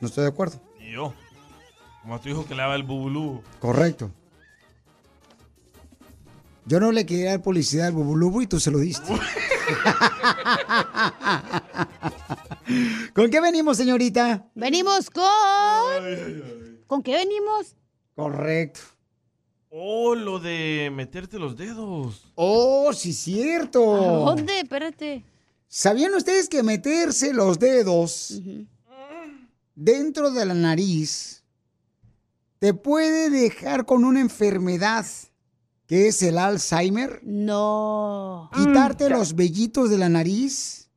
[0.01, 0.61] No estoy de acuerdo.
[0.81, 1.15] Y yo,
[2.03, 3.43] como a tu hijo que le daba el bubulú.
[3.61, 4.11] Correcto.
[6.67, 9.13] Yo no le quería dar publicidad al bubulubu y tú se lo diste.
[13.15, 14.47] ¿Con qué venimos, señorita?
[14.55, 15.25] Venimos con...
[16.87, 17.75] ¿Con qué venimos?
[18.15, 18.81] Correcto.
[19.71, 22.31] Oh, lo de meterte los dedos.
[22.35, 24.29] Oh, sí, cierto.
[24.29, 24.61] ¿A dónde?
[24.61, 25.25] Espérate.
[25.67, 28.41] ¿Sabían ustedes que meterse los dedos
[29.75, 31.42] dentro de la nariz
[32.63, 35.05] te puede dejar con una enfermedad
[35.89, 37.19] que es el Alzheimer?
[37.25, 38.51] No.
[38.55, 40.89] Quitarte los vellitos de la nariz.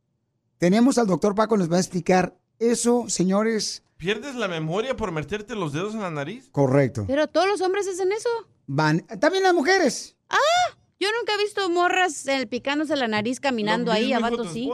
[0.59, 3.81] Tenemos al doctor Paco, nos va a explicar eso, señores.
[3.97, 6.49] ¿Pierdes la memoria por meterte los dedos en la nariz?
[6.51, 7.05] Correcto.
[7.07, 8.29] Pero todos los hombres hacen eso.
[8.67, 10.15] Van, también las mujeres.
[10.29, 14.69] Ah, yo nunca he visto morras eh, picándose la nariz caminando ahí, a vatos sí.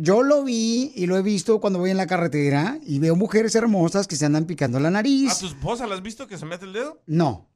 [0.00, 3.54] Yo lo vi y lo he visto cuando voy en la carretera y veo mujeres
[3.54, 5.38] hermosas que se andan picando la ¿A nariz.
[5.38, 7.02] tu esposa la has visto que se mete el dedo?
[7.06, 7.48] No.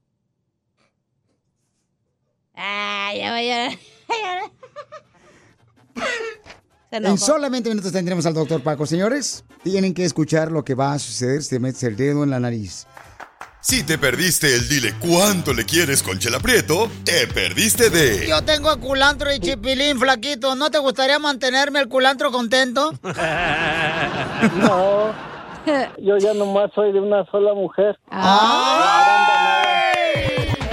[2.54, 3.70] Ah, ya vaya.
[6.90, 8.86] Se En solamente minutos tendremos al doctor Paco.
[8.86, 12.30] Señores, tienen que escuchar lo que va a suceder si te metes el dedo en
[12.30, 12.86] la nariz.
[13.64, 18.44] Si te perdiste el dile cuánto le quieres con Chela Prieto, te perdiste de Yo
[18.44, 20.54] tengo a culantro y chipilín flaquito.
[20.54, 22.92] ¿No te gustaría mantenerme el culantro contento?
[24.58, 25.14] No,
[25.98, 27.98] yo ya nomás soy de una sola mujer.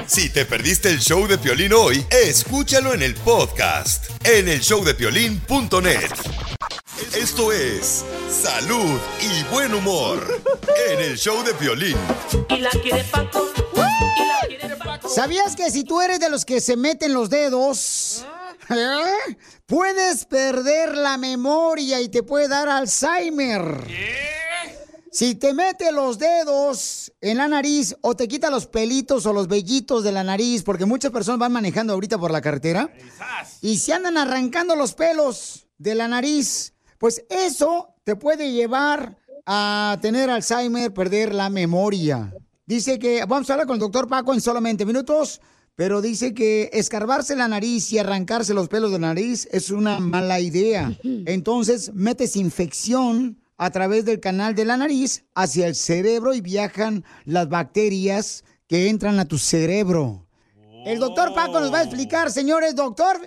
[0.05, 6.50] Si te perdiste el show de Piolín hoy, escúchalo en el podcast, en el showdepiolín.net.
[7.15, 10.41] Esto es salud y buen humor
[10.89, 11.97] en el show de Piolín.
[12.49, 13.47] Y la quiere Paco.
[15.07, 18.25] ¿Sabías que si tú eres de los que se meten los dedos,
[18.69, 19.37] ¿eh?
[19.65, 23.85] puedes perder la memoria y te puede dar Alzheimer?
[25.11, 29.49] Si te mete los dedos en la nariz o te quita los pelitos o los
[29.49, 32.93] vellitos de la nariz, porque muchas personas van manejando ahorita por la carretera
[33.61, 39.17] y se andan arrancando los pelos de la nariz, pues eso te puede llevar
[39.47, 42.33] a tener Alzheimer, perder la memoria.
[42.67, 45.41] Dice que vamos a hablar con el doctor Paco en solamente minutos,
[45.75, 49.99] pero dice que escarbarse la nariz y arrancarse los pelos de la nariz es una
[49.99, 50.95] mala idea.
[51.03, 57.03] Entonces metes infección a través del canal de la nariz hacia el cerebro y viajan
[57.25, 60.27] las bacterias que entran a tu cerebro.
[60.85, 63.19] El doctor Paco nos va a explicar, señores, doctor.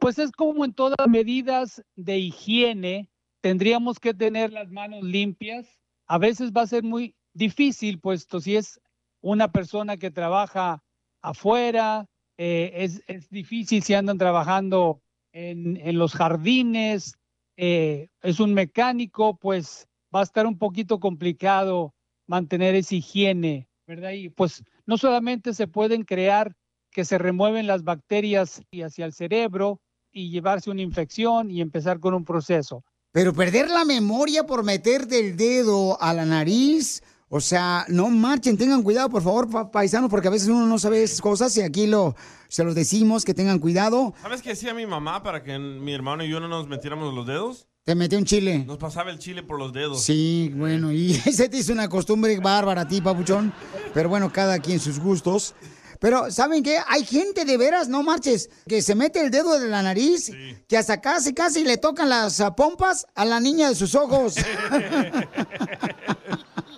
[0.00, 3.10] Pues es como en todas medidas de higiene,
[3.42, 5.78] tendríamos que tener las manos limpias.
[6.06, 8.80] A veces va a ser muy difícil, puesto si es
[9.20, 10.82] una persona que trabaja
[11.20, 12.06] afuera,
[12.38, 17.18] eh, es, es difícil si andan trabajando en, en los jardines,
[17.58, 21.94] eh, es un mecánico, pues va a estar un poquito complicado
[22.26, 24.12] mantener esa higiene, ¿verdad?
[24.12, 26.56] Y pues no solamente se pueden crear
[26.90, 29.78] que se remueven las bacterias y hacia el cerebro
[30.12, 32.84] y llevarse una infección y empezar con un proceso.
[33.12, 38.56] Pero perder la memoria por meterte el dedo a la nariz, o sea, no marchen,
[38.56, 41.62] tengan cuidado, por favor, pa- paisanos, porque a veces uno no sabe esas cosas y
[41.62, 42.14] aquí lo,
[42.48, 44.14] se los decimos que tengan cuidado.
[44.22, 47.26] ¿Sabes qué hacía mi mamá para que mi hermano y yo no nos metiéramos los
[47.26, 47.66] dedos?
[47.82, 48.64] Te metió un chile.
[48.66, 50.02] Nos pasaba el chile por los dedos.
[50.02, 53.52] Sí, bueno, y ese te hizo una costumbre bárbara a ti, papuchón.
[53.94, 55.54] Pero bueno, cada quien sus gustos.
[56.00, 56.78] Pero, ¿saben qué?
[56.88, 60.32] Hay gente de veras, no marches, que se mete el dedo de la nariz,
[60.66, 64.36] que hasta casi, casi le tocan las ah, pompas a la niña de sus ojos.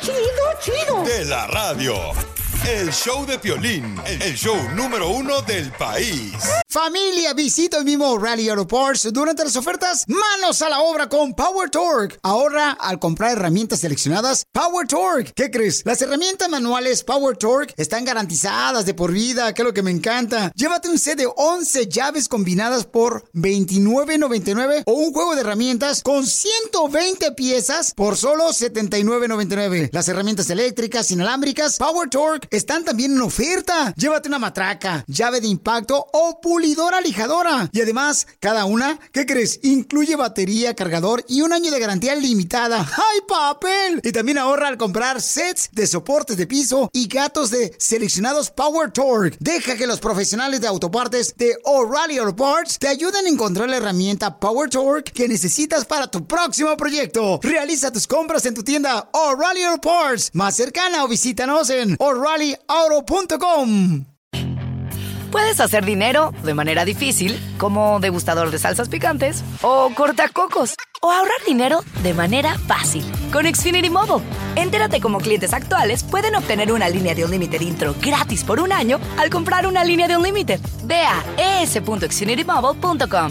[0.00, 0.14] Chido,
[0.60, 2.39] chido, De la radio.
[2.68, 6.34] El show de Piolín, el show número uno del país.
[6.68, 10.04] Familia, visita el mismo Rally Auto Parts durante las ofertas.
[10.06, 12.18] Manos a la obra con Power Torque.
[12.22, 15.32] Ahorra al comprar herramientas seleccionadas Power Torque.
[15.34, 15.82] ¿Qué crees?
[15.84, 19.90] Las herramientas manuales Power Torque están garantizadas de por vida, que es lo que me
[19.90, 20.52] encanta.
[20.54, 26.26] Llévate un set de 11 llaves combinadas por $29.99 o un juego de herramientas con
[26.26, 29.88] 120 piezas por solo $79.99.
[29.92, 33.94] Las herramientas eléctricas inalámbricas Power Torque están también en oferta.
[33.96, 37.68] Llévate una matraca, llave de impacto o pulidora lijadora.
[37.72, 39.60] Y además, cada una, ¿qué crees?
[39.62, 42.80] Incluye batería, cargador y un año de garantía limitada.
[42.80, 44.00] ¡Ay, papel!
[44.02, 48.90] Y también ahorra al comprar sets de soportes de piso y gatos de seleccionados Power
[48.90, 49.36] Torque.
[49.40, 53.76] Deja que los profesionales de autopartes de O'Reilly Auto Parts te ayuden a encontrar la
[53.76, 57.38] herramienta Power Torque que necesitas para tu próximo proyecto.
[57.42, 61.96] Realiza tus compras en tu tienda O'Reilly Auto Parts más cercana o visítanos en
[65.30, 71.36] Puedes hacer dinero de manera difícil, como degustador de salsas picantes, o cortacocos, o ahorrar
[71.46, 74.24] dinero de manera fácil con Xfinity Mobile.
[74.56, 78.98] Entérate cómo clientes actuales pueden obtener una línea de Unlimited intro gratis por un año
[79.18, 80.60] al comprar una línea de Unlimited.
[80.84, 83.30] Ve a es.xfinitymobile.com.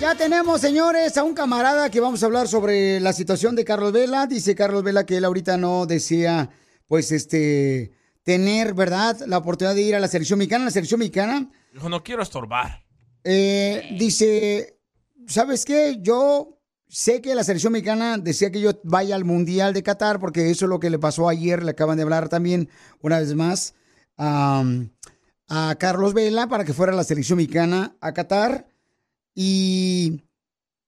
[0.00, 3.92] Ya tenemos, señores, a un camarada que vamos a hablar sobre la situación de Carlos
[3.92, 4.26] Vela.
[4.26, 6.50] Dice Carlos Vela que él ahorita no desea,
[6.88, 7.92] pues, este,
[8.22, 10.64] tener, ¿verdad?, la oportunidad de ir a la selección mexicana.
[10.66, 12.84] La selección mexicana Dijo, no quiero estorbar.
[13.24, 14.78] eh, dice,
[15.26, 15.98] ¿sabes qué?
[16.00, 20.50] Yo sé que la selección mexicana desea que yo vaya al Mundial de Qatar, porque
[20.50, 22.68] eso es lo que le pasó ayer, le acaban de hablar también
[23.00, 23.74] una vez más
[24.16, 24.90] am,
[25.48, 28.66] a Carlos Vela para que fuera la selección mexicana a Qatar.
[29.34, 30.22] Y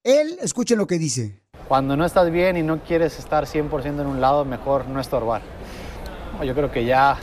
[0.03, 1.41] él, escuchen lo que dice.
[1.67, 5.41] Cuando no estás bien y no quieres estar 100% en un lado, mejor no estorbar.
[6.41, 7.17] Yo creo que ya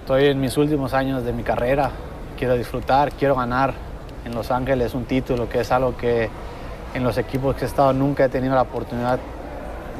[0.00, 1.90] estoy en mis últimos años de mi carrera.
[2.36, 3.72] Quiero disfrutar, quiero ganar
[4.26, 6.28] en Los Ángeles un título, que es algo que
[6.92, 9.18] en los equipos que he estado nunca he tenido la oportunidad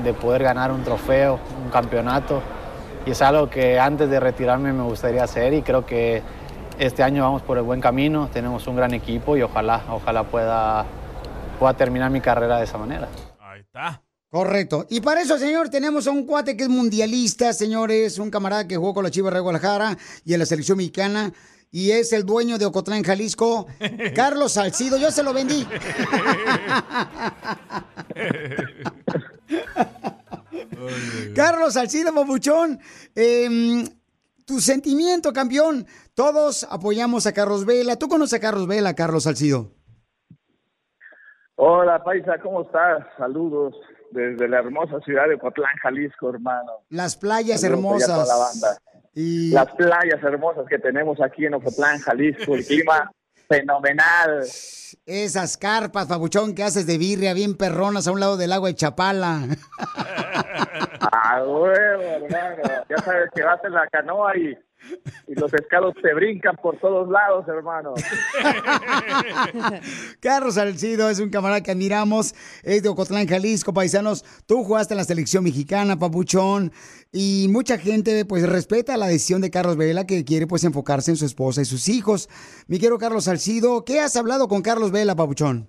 [0.02, 2.42] de poder ganar un trofeo, un campeonato.
[3.06, 6.22] Y es algo que antes de retirarme me gustaría hacer y creo que
[6.78, 10.84] este año vamos por el buen camino, tenemos un gran equipo y ojalá, ojalá pueda,
[11.58, 13.08] pueda terminar mi carrera de esa manera.
[13.40, 14.02] Ahí está.
[14.30, 14.86] Correcto.
[14.90, 18.76] Y para eso, señor, tenemos a un cuate que es mundialista, señores, un camarada que
[18.76, 21.32] jugó con la Chivas de Guadalajara y en la selección mexicana.
[21.70, 23.66] Y es el dueño de Ocotlán, Jalisco,
[24.14, 24.96] Carlos Salcido.
[24.96, 25.66] Yo se lo vendí.
[31.34, 32.78] Carlos Salcido, papuchón.
[33.14, 33.86] em,
[34.44, 35.86] tu sentimiento, campeón.
[36.14, 37.96] Todos apoyamos a Carlos Vela.
[37.96, 39.72] ¿Tú conoces a Carlos Vela, Carlos Salcido?
[41.56, 43.04] Hola, Paisa, ¿cómo estás?
[43.16, 43.74] Saludos
[44.10, 46.72] desde la hermosa ciudad de Cotlán, Jalisco, hermano.
[46.88, 48.28] Las playas Saludos hermosas.
[48.28, 48.78] la banda.
[49.14, 53.10] Y Las playas hermosas que tenemos aquí en Ocotlán, Jalisco, el clima
[53.48, 54.40] fenomenal.
[55.06, 58.74] esas carpas, papuchón, que haces de birria bien perronas a un lado del agua de
[58.76, 59.40] Chapala.
[61.16, 62.62] Ah, huevo, hermano.
[62.88, 64.56] Ya sabes que vas en la canoa y,
[65.26, 67.94] y los pescados te brincan por todos lados, hermano.
[70.20, 74.24] Carlos Salcido es un camarada que admiramos, es de Ocotlán, Jalisco, paisanos.
[74.46, 76.72] Tú jugaste en la selección mexicana, papuchón,
[77.12, 81.16] y mucha gente pues respeta la decisión de Carlos Vela que quiere pues enfocarse en
[81.16, 82.28] su esposa y sus hijos.
[82.66, 85.68] Mi querido Carlos Salcido, ¿qué has hablado con Carlos Vela, papuchón?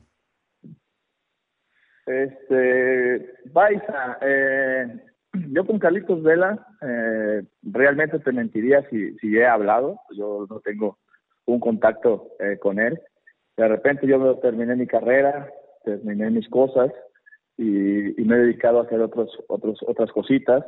[2.06, 5.05] Este, Paisa, eh,
[5.52, 10.98] yo con Carlitos Vela, eh, realmente te mentiría si, si he hablado, yo no tengo
[11.46, 13.00] un contacto eh, con él.
[13.58, 15.50] De repente yo terminé mi carrera,
[15.84, 16.92] terminé mis cosas
[17.58, 20.64] y, y me he dedicado a hacer otros, otros, otras cositas,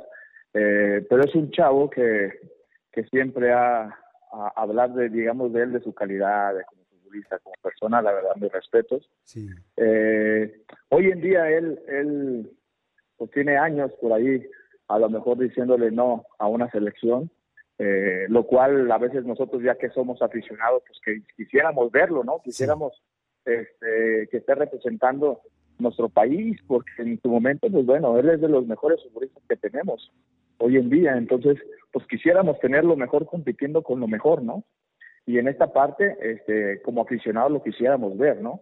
[0.54, 2.32] Eh, pero es un chavo que,
[2.92, 3.94] que siempre ha,
[4.32, 8.14] a hablar de, digamos, de él, de su calidad, de como futbolista, como persona, la
[8.14, 9.08] verdad, mis respetos.
[9.24, 9.50] Sí.
[9.76, 12.50] Eh, hoy en día él, él
[13.18, 14.50] pues tiene años por ahí,
[14.88, 17.30] a lo mejor diciéndole no a una selección,
[17.80, 22.42] eh, lo cual a veces nosotros ya que somos aficionados, pues que quisiéramos verlo, ¿no?
[22.44, 22.94] Quisiéramos
[23.46, 25.42] este, que esté representando
[25.80, 29.58] nuestro país, porque en su momento, pues bueno, él es de los mejores futbolistas que
[29.58, 30.12] tenemos
[30.58, 31.58] hoy en día, entonces,
[31.92, 34.64] pues quisiéramos tenerlo mejor compitiendo con lo mejor, ¿no?
[35.26, 38.62] Y en esta parte, este, como aficionados lo quisiéramos ver, ¿no?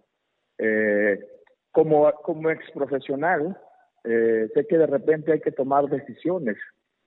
[0.58, 1.24] Eh,
[1.72, 3.58] como, como ex profesional,
[4.06, 6.58] eh, sé que de repente hay que tomar decisiones,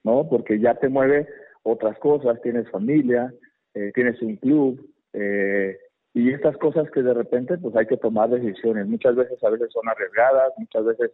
[0.03, 0.27] ¿no?
[0.29, 1.27] Porque ya te mueve
[1.63, 3.33] otras cosas, tienes familia,
[3.73, 4.79] eh, tienes un club,
[5.13, 5.77] eh,
[6.13, 8.87] y estas cosas que de repente pues hay que tomar decisiones.
[8.87, 11.11] Muchas veces, a veces son arriesgadas, muchas veces,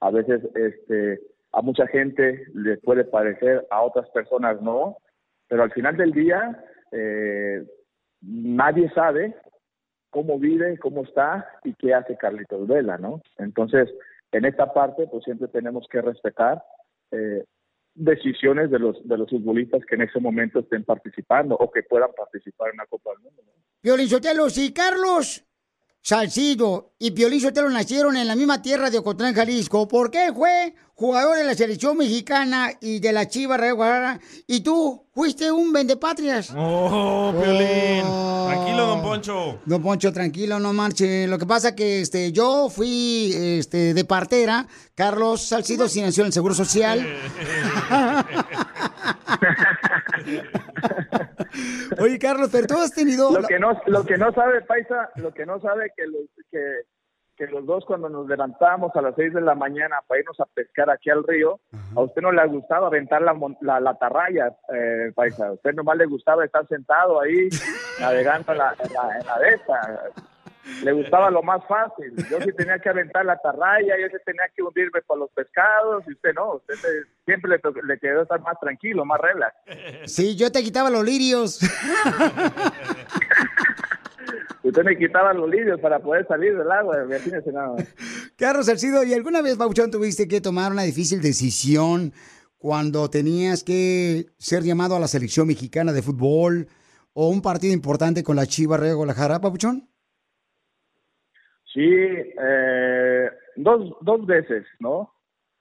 [0.00, 1.20] a veces, este,
[1.52, 4.98] a mucha gente le puede parecer, a otras personas no,
[5.48, 7.64] pero al final del día eh,
[8.20, 9.34] nadie sabe
[10.10, 13.20] cómo vive, cómo está y qué hace Carlitos Vela, ¿no?
[13.38, 13.92] Entonces,
[14.32, 16.62] en esta parte, pues siempre tenemos que respetar
[17.10, 17.44] eh,
[17.94, 22.10] decisiones de los de los futbolistas que en ese momento estén participando o que puedan
[22.16, 23.42] participar en la Copa del Mundo.
[23.46, 23.52] ¿no?
[24.72, 25.45] Carlos
[26.06, 30.72] Salcido y Piolín Sotelo nacieron en la misma tierra de Ocotlán, Jalisco, ¿por qué fue
[30.94, 35.72] jugador de la selección mexicana y de la Chivas Real Guadalajara y tú fuiste un
[35.72, 36.52] vendepatrias?
[36.56, 38.04] Oh, Piolín.
[38.46, 39.58] Tranquilo, don Poncho.
[39.66, 41.26] Don Poncho, tranquilo, no marche.
[41.26, 44.68] Lo que pasa que este, yo fui este, de partera.
[44.94, 47.04] Carlos Salcido sí nació en el Seguro Social.
[52.00, 53.30] Oye, Carlos, pero tú has tenido...
[53.30, 56.82] Lo que no, lo que no sabe Paisa, lo que no sabe que los, que,
[57.36, 60.46] que los dos cuando nos levantamos a las seis de la mañana para irnos a
[60.46, 61.60] pescar aquí al río,
[61.94, 65.48] a usted no le gustaba aventar la, la, la atarraya, eh, Paisa.
[65.48, 67.48] A usted nomás le gustaba estar sentado ahí
[68.00, 70.00] navegando en la, en la, en la de esta.
[70.82, 72.12] Le gustaba lo más fácil.
[72.30, 76.04] Yo sí tenía que aventar la atarraya, yo sí tenía que hundirme para los pescados,
[76.08, 76.54] y usted no.
[76.56, 79.54] Usted le- siempre le, le quedó estar más tranquilo, más relax.
[80.06, 81.60] Sí, yo te quitaba los lirios.
[84.62, 87.86] Usted me quitaba los lirios para poder salir del agua, imagínese nada más.
[88.36, 92.12] Carlos Salcido, ¿y alguna vez, Bauchón, tuviste que tomar una difícil decisión
[92.58, 96.66] cuando tenías que ser llamado a la selección mexicana de fútbol
[97.12, 99.88] o un partido importante con la Chivas Real Guadalajara, Papuchón?
[101.76, 105.12] Sí, eh, dos, dos veces, ¿no?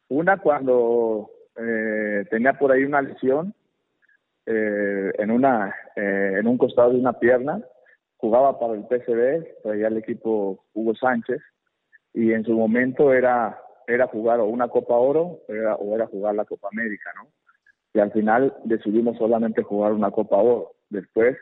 [0.07, 3.53] Una cuando eh, tenía por ahí una lesión
[4.45, 7.61] eh, en una eh, en un costado de una pierna,
[8.17, 11.41] jugaba para el PSV, traía el equipo Hugo Sánchez
[12.13, 16.35] y en su momento era era jugar o una Copa Oro era- o era jugar
[16.35, 17.27] la Copa América, ¿no?
[17.93, 20.73] Y al final decidimos solamente jugar una Copa Oro.
[20.89, 21.37] Después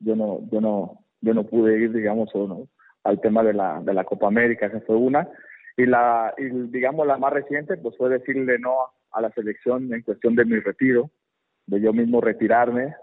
[0.00, 2.68] yo no yo no yo no pude ir, digamos, o no,
[3.04, 5.28] al tema de la de la Copa América, esa fue una
[5.76, 8.74] y la y digamos la más reciente pues fue decirle no
[9.12, 11.10] a la selección en cuestión de mi retiro,
[11.66, 12.94] de yo mismo retirarme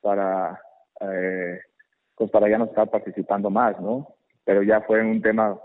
[0.00, 0.60] para
[1.00, 1.60] eh,
[2.16, 4.14] pues para ya no estar participando más, ¿no?
[4.44, 5.58] Pero ya fue un tema,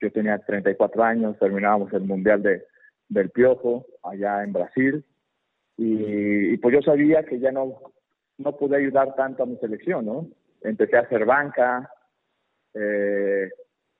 [0.00, 2.64] yo tenía 34 años, terminábamos el Mundial de,
[3.08, 5.04] del Piojo allá en Brasil
[5.76, 7.78] y, y pues yo sabía que ya no,
[8.38, 10.26] no pude ayudar tanto a mi selección, ¿no?
[10.62, 11.91] Empecé a hacer banca
[12.74, 13.50] eh,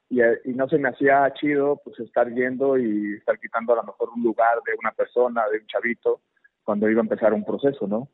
[0.08, 3.84] y, y no se me hacía chido pues estar yendo y estar quitando a lo
[3.84, 6.20] mejor un lugar de una persona, de un chavito,
[6.64, 8.08] cuando iba a empezar un proceso, ¿no?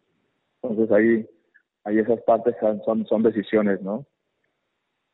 [0.62, 1.28] Entonces ahí,
[1.84, 4.06] ahí esas partes son, son, son decisiones, ¿no?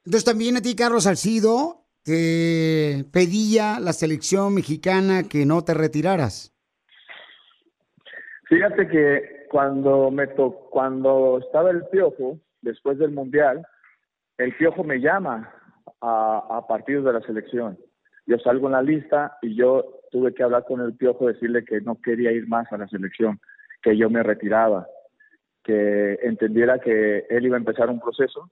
[0.05, 6.53] Entonces también a ti, Carlos Salcido, te pedía la selección mexicana que no te retiraras.
[8.47, 13.67] Fíjate que cuando me to cuando estaba el piojo, después del mundial,
[14.39, 15.53] el piojo me llama
[16.01, 17.79] a, a partidos de la selección.
[18.27, 21.81] Yo salgo en la lista y yo tuve que hablar con el piojo, decirle que
[21.81, 23.41] no quería ir más a la selección,
[23.83, 24.87] que yo me retiraba,
[25.63, 28.51] que entendiera que él iba a empezar un proceso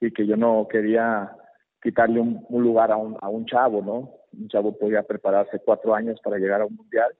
[0.00, 1.32] y que yo no quería
[1.82, 4.10] quitarle un, lugar a un, a un chavo, ¿no?
[4.32, 7.12] Un chavo podía prepararse cuatro años para llegar a un mundial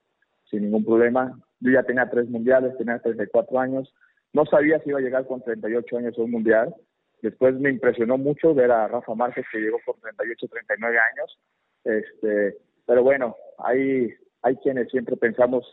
[0.50, 1.38] sin ningún problema.
[1.60, 3.92] Yo ya tenía tres mundiales, tenía 34 años.
[4.32, 6.74] No sabía si iba a llegar con 38 años a un mundial.
[7.22, 11.38] Después me impresionó mucho ver a Rafa Márquez que llegó con 38, 39 años.
[11.84, 15.64] Este, pero bueno, hay, hay quienes siempre pensamos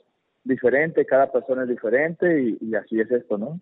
[0.44, 3.60] diferente, cada persona es diferente y, y así es esto, ¿no?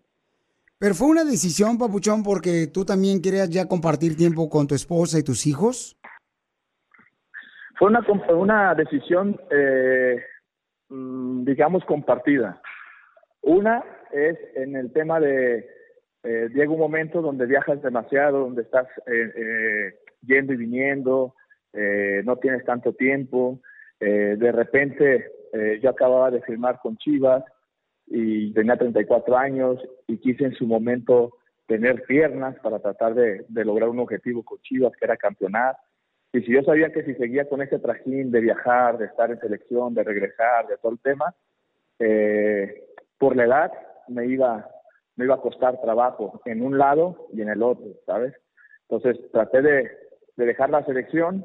[0.78, 5.18] Pero fue una decisión, Papuchón, porque tú también querías ya compartir tiempo con tu esposa
[5.18, 5.96] y tus hijos.
[7.78, 10.22] Fue una, una decisión, eh,
[10.88, 12.60] mm, digamos, compartida.
[13.42, 13.82] Una
[14.12, 15.66] es en el tema de,
[16.24, 21.34] eh, llega un momento donde viajas demasiado, donde estás eh, eh, yendo y viniendo,
[21.72, 23.60] eh, no tienes tanto tiempo,
[24.00, 25.30] eh, de repente
[25.80, 27.44] yo acababa de firmar con Chivas
[28.08, 31.30] y tenía 34 años y quise en su momento
[31.68, 35.76] tener piernas para tratar de, de lograr un objetivo con Chivas, que era campeonar.
[36.32, 39.38] Y si yo sabía que si seguía con ese trajín de viajar, de estar en
[39.38, 41.32] selección, de regresar, de todo el tema,
[42.00, 42.84] eh,
[43.18, 43.72] por la edad
[44.08, 44.68] me iba,
[45.16, 48.34] me iba a costar trabajo en un lado y en el otro, ¿sabes?
[48.88, 49.90] Entonces traté de,
[50.36, 51.44] de dejar la selección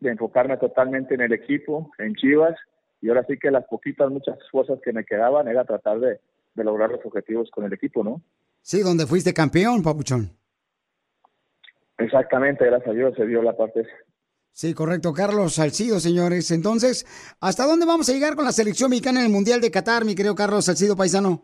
[0.00, 2.54] de enfocarme totalmente en el equipo, en Chivas,
[3.00, 6.20] y ahora sí que las poquitas, muchas cosas que me quedaban era tratar de,
[6.54, 8.20] de lograr los objetivos con el equipo, ¿no?
[8.62, 10.30] Sí, donde fuiste campeón, papuchón.
[11.98, 13.86] Exactamente, gracias a Dios se dio la parte.
[14.52, 16.50] Sí, correcto, Carlos Salcido, señores.
[16.50, 17.06] Entonces,
[17.40, 20.14] ¿hasta dónde vamos a llegar con la selección mexicana en el Mundial de Qatar, mi
[20.14, 21.42] querido Carlos Salcido Paisano?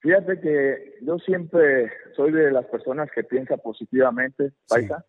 [0.00, 5.04] Fíjate que yo siempre soy de las personas que piensa positivamente, Paisa.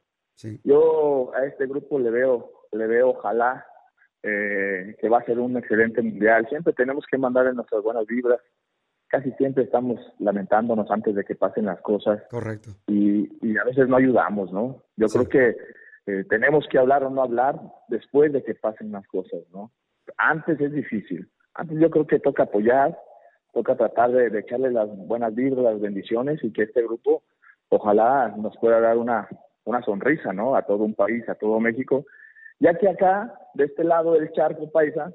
[0.64, 3.66] Yo a este grupo le veo, le veo ojalá
[4.24, 6.48] eh, que va a ser un excelente mundial.
[6.50, 8.40] Siempre tenemos que mandarle nuestras buenas vibras.
[9.08, 12.22] Casi siempre estamos lamentándonos antes de que pasen las cosas.
[12.30, 12.72] Correcto.
[12.88, 14.84] Y, y a veces no ayudamos, ¿no?
[14.96, 15.58] Yo creo que
[16.08, 19.72] eh, tenemos que hablar o no hablar después de que pasen las cosas, ¿no?
[20.18, 21.30] Antes es difícil.
[21.54, 22.98] Antes yo creo que toca apoyar,
[23.54, 27.24] toca tratar de, de echarle las buenas vibras, las bendiciones y que este grupo
[27.70, 29.28] ojalá nos pueda dar una,
[29.66, 30.56] una sonrisa, ¿no?
[30.56, 32.06] A todo un país, a todo México,
[32.60, 35.14] ya que acá, de este lado del charco paisa,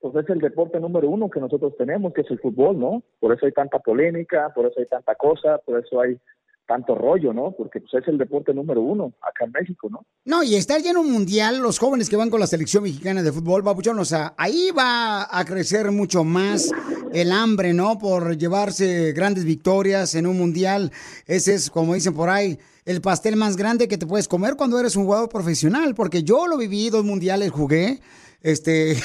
[0.00, 3.02] pues es el deporte número uno que nosotros tenemos, que es el fútbol, ¿no?
[3.20, 6.18] Por eso hay tanta polémica, por eso hay tanta cosa, por eso hay
[6.66, 7.52] tanto rollo, ¿no?
[7.56, 10.04] Porque pues es el deporte número uno acá en México, ¿no?
[10.24, 13.62] No, y estar lleno mundial, los jóvenes que van con la selección mexicana de fútbol,
[13.62, 16.70] Babuchón, o sea, ahí va a crecer mucho más
[17.12, 17.98] el hambre, ¿no?
[17.98, 20.90] Por llevarse grandes victorias en un mundial.
[21.26, 24.78] Ese es, como dicen por ahí, el pastel más grande que te puedes comer cuando
[24.78, 28.00] eres un jugador profesional, porque yo lo viví, dos mundiales jugué,
[28.42, 28.96] este...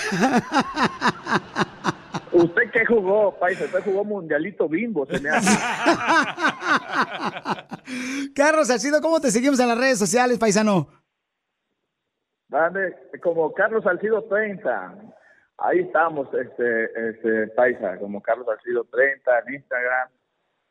[2.31, 3.65] ¿Usted qué jugó, paisa?
[3.65, 5.49] Usted jugó mundialito bimbo, se me hace.
[8.35, 10.87] Carlos Salcido, ¿cómo te seguimos en las redes sociales, paisano?
[12.47, 14.95] Dale, como Carlos Salcido 30.
[15.57, 20.09] Ahí estamos, este, este, paisa, como Carlos Salcido 30 en Instagram,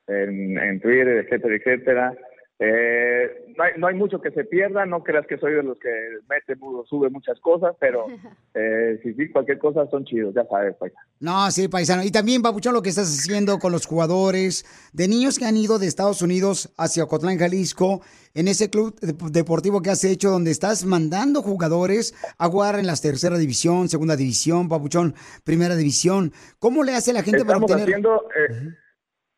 [0.07, 2.17] en, en Twitter, etcétera, etcétera.
[2.61, 5.79] Eh, no, hay, no hay mucho que se pierda, no creas que soy de los
[5.79, 5.89] que
[6.29, 8.07] mete, sube muchas cosas, pero
[8.55, 10.99] eh, si sí, cualquier cosa son chidos, ya sabes, paisa.
[11.21, 12.03] No, sí, paisano.
[12.03, 15.79] Y también, Papuchón, lo que estás haciendo con los jugadores de niños que han ido
[15.79, 18.01] de Estados Unidos hacia Ocotlán, Jalisco,
[18.35, 22.87] en ese club dep- deportivo que has hecho, donde estás mandando jugadores a jugar en
[22.89, 26.33] la tercera división, segunda división, Papuchón, primera división.
[26.59, 27.89] ¿Cómo le hace la gente para Estamos obtener...
[27.89, 28.75] haciendo, eh,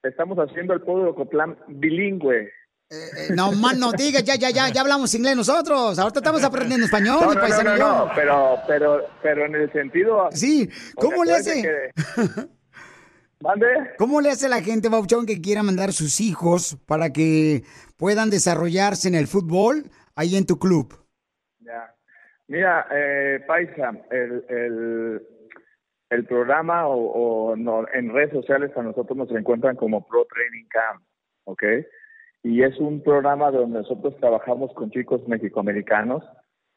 [0.05, 2.51] estamos haciendo el pueblo de Ocotlán bilingüe.
[2.93, 5.97] Eh, no más no digas, ya, ya, ya, ya hablamos inglés nosotros.
[5.99, 10.29] Ahorita estamos aprendiendo español, No, no, paisano no, no, pero, pero, pero en el sentido.
[10.33, 11.63] Sí, ¿cómo le hace?
[11.63, 11.91] que-
[13.41, 13.67] ¿Mande?
[13.97, 17.63] ¿Cómo le hace la gente, Bauchón, que quiera mandar sus hijos para que
[17.97, 19.85] puedan desarrollarse en el fútbol
[20.17, 20.93] ahí en tu club?
[21.61, 21.95] Ya.
[22.49, 25.23] Mira, eh, Paisa, el, el,
[26.11, 30.67] el programa o, o no, en redes sociales a nosotros nos encuentran como Pro Training
[30.69, 31.03] Camp,
[31.45, 31.63] ¿ok?
[32.43, 36.25] Y es un programa donde nosotros trabajamos con chicos mexicoamericanos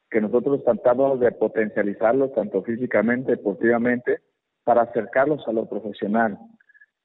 [0.10, 4.20] que nosotros tratamos de potencializarlos tanto físicamente, deportivamente,
[4.64, 6.38] para acercarlos a lo profesional.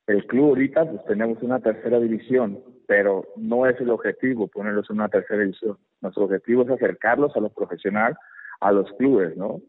[0.07, 4.97] El club ahorita pues tenemos una tercera división, pero no es el objetivo ponerlos en
[4.97, 5.79] una tercera división.
[6.01, 8.17] Nuestro objetivo es acercarlos a lo profesional,
[8.61, 9.61] a los clubes, ¿no?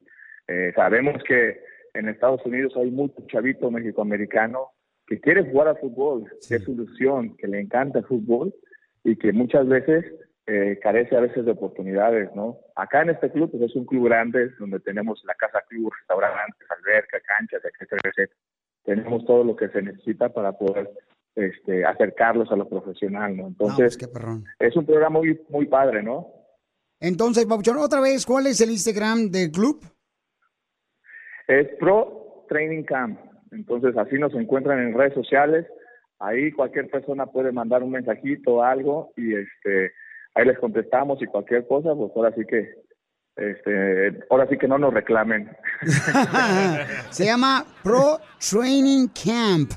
[0.48, 1.62] Eh, sabemos que
[1.94, 4.72] en Estados Unidos hay mucho chavito mexicoamericano
[5.08, 8.54] que quiere jugar al fútbol, que es su ilusión, que le encanta el fútbol
[9.04, 10.06] y que muchas veces
[10.48, 12.58] eh, carece a veces de oportunidades, ¿no?
[12.76, 16.68] Acá en este club pues es un club grande donde tenemos la casa club, restaurantes,
[16.72, 18.40] alberca, canchas, etcétera, etcétera.
[18.84, 20.90] Tenemos todo lo que se necesita para poder
[21.36, 23.48] este, acercarlos a lo profesional, ¿no?
[23.48, 24.44] Entonces, qué perrón.
[24.58, 26.28] es un programa muy, muy padre, ¿no?
[27.00, 29.84] Entonces, Bauchón, otra vez, ¿cuál es el Instagram del club?
[31.48, 33.20] Es Pro Training Camp.
[33.52, 35.66] Entonces, así nos encuentran en redes sociales.
[36.20, 39.94] Ahí cualquier persona puede mandar un mensajito o algo y este
[40.36, 42.76] ahí les contestamos y cualquier cosa, pues ahora sí que
[43.36, 45.50] este ahora sí que no nos reclamen.
[47.10, 49.72] Se llama Pro Training Camp.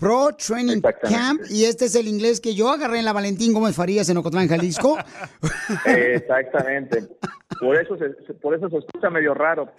[0.00, 1.42] Pro Training Camp.
[1.50, 4.48] Y este es el inglés que yo agarré en la Valentín Gómez Farías en Ocotlán,
[4.48, 4.96] Jalisco.
[5.84, 7.06] Exactamente.
[7.60, 9.70] Por eso se, por eso se escucha medio raro.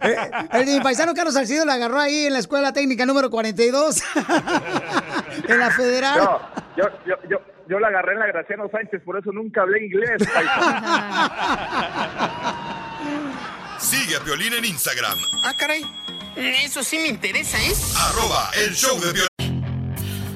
[0.00, 4.02] El de mi paisano Carlos Salcido la agarró ahí en la escuela técnica número 42.
[5.48, 6.18] en la federal.
[6.18, 6.40] No,
[6.76, 7.36] yo, yo, yo,
[7.68, 10.22] yo la agarré en la Graciano Sánchez, por eso nunca hablé inglés.
[13.78, 15.82] Sigue a Piolín en Instagram, Ah, caray.
[16.36, 17.72] Eso sí me interesa, ¿eh?
[17.96, 19.28] arroba el show de Piolín.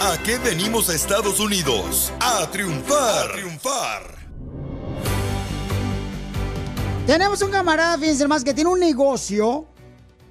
[0.00, 2.12] ¿A qué venimos a Estados Unidos?
[2.20, 3.30] A triunfar.
[3.30, 4.14] A triunfar.
[7.06, 9.66] Tenemos un camarada, fíjense más, que tiene un negocio,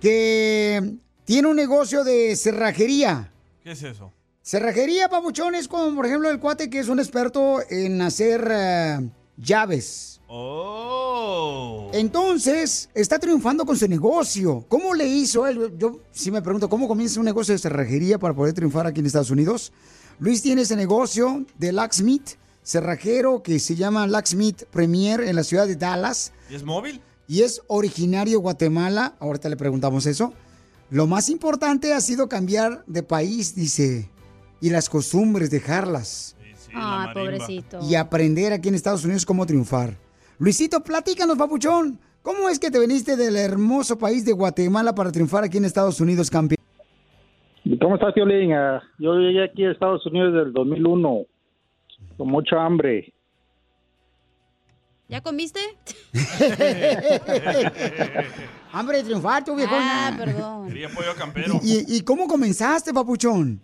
[0.01, 3.32] que tiene un negocio de cerrajería.
[3.64, 4.11] ¿Qué es eso?
[4.41, 9.09] Cerrajería, papuchón, es como, por ejemplo, el cuate que es un experto en hacer eh,
[9.38, 10.19] llaves.
[10.27, 11.89] Oh.
[11.93, 14.65] Entonces, está triunfando con su negocio.
[14.67, 15.73] ¿Cómo le hizo él?
[15.77, 19.05] Yo sí me pregunto, ¿cómo comienza un negocio de cerrajería para poder triunfar aquí en
[19.05, 19.71] Estados Unidos?
[20.19, 22.31] Luis tiene ese negocio de Locksmith,
[22.63, 26.31] cerrajero, que se llama Locksmith Premier en la ciudad de Dallas.
[26.49, 27.01] ¿Y es móvil?
[27.27, 29.15] Y es originario de Guatemala.
[29.19, 30.34] Ahorita le preguntamos eso.
[30.89, 34.09] Lo más importante ha sido cambiar de país, dice,
[34.61, 36.36] y las costumbres, dejarlas.
[36.74, 37.80] Ah, pobrecito.
[37.88, 39.95] Y aprender aquí en Estados Unidos cómo triunfar.
[40.39, 41.99] Luisito, platícanos, papuchón.
[42.21, 45.99] ¿Cómo es que te viniste del hermoso país de Guatemala para triunfar aquí en Estados
[45.99, 46.57] Unidos, campeón?
[47.82, 48.53] ¿Cómo estás, Violín?
[48.53, 51.26] Ah, yo llegué aquí a Estados Unidos del 2001
[52.17, 53.13] con mucha hambre.
[55.09, 55.59] ¿Ya comiste?
[58.71, 60.07] Hambre de triunfar, tú, viejona.
[60.07, 60.67] Ah, perdón.
[60.67, 61.59] Quería pollo campero.
[61.61, 63.61] ¿Y, y cómo comenzaste, papuchón?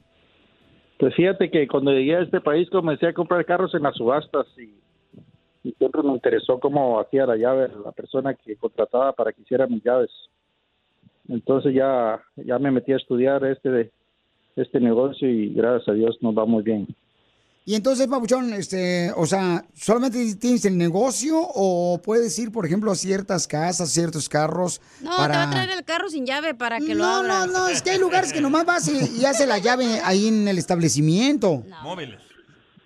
[1.00, 4.46] Pues fíjate que cuando llegué a este país comencé a comprar carros en las subastas
[4.58, 4.74] y,
[5.64, 9.66] y siempre me interesó cómo hacía la llave la persona que contrataba para que hiciera
[9.66, 10.12] mis llaves.
[11.30, 13.92] Entonces ya, ya me metí a estudiar este,
[14.58, 16.86] este negocio y gracias a Dios nos va muy bien.
[17.70, 22.90] Y entonces, papuchón, este, o sea, ¿solamente tienes el negocio o puedes ir, por ejemplo,
[22.90, 24.82] a ciertas casas, ciertos carros?
[25.04, 25.34] No, para...
[25.34, 27.52] te va a traer el carro sin llave para que lo No, no, abras.
[27.52, 30.48] no, es que hay lugares que nomás vas y, y hace la llave ahí en
[30.48, 31.64] el establecimiento.
[31.84, 32.20] Móviles.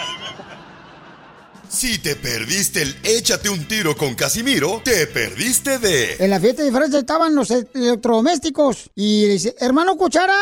[1.73, 6.17] Si te perdiste el échate un tiro con Casimiro, te perdiste de...
[6.19, 8.91] En la fiesta de Francia estaban los electrodomésticos.
[8.93, 10.35] Y le dice, hermano Cuchara,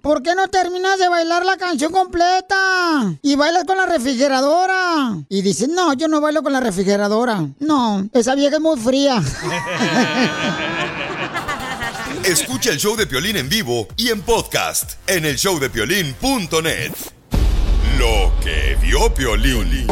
[0.00, 3.18] ¿por qué no terminas de bailar la canción completa?
[3.20, 5.18] Y bailas con la refrigeradora.
[5.28, 7.46] Y dice, no, yo no bailo con la refrigeradora.
[7.60, 9.22] No, esa vieja es muy fría.
[12.24, 16.92] Escucha el show de Piolín en vivo y en podcast en el showdepiolín.net.
[17.98, 19.86] Lo que vio Piolín.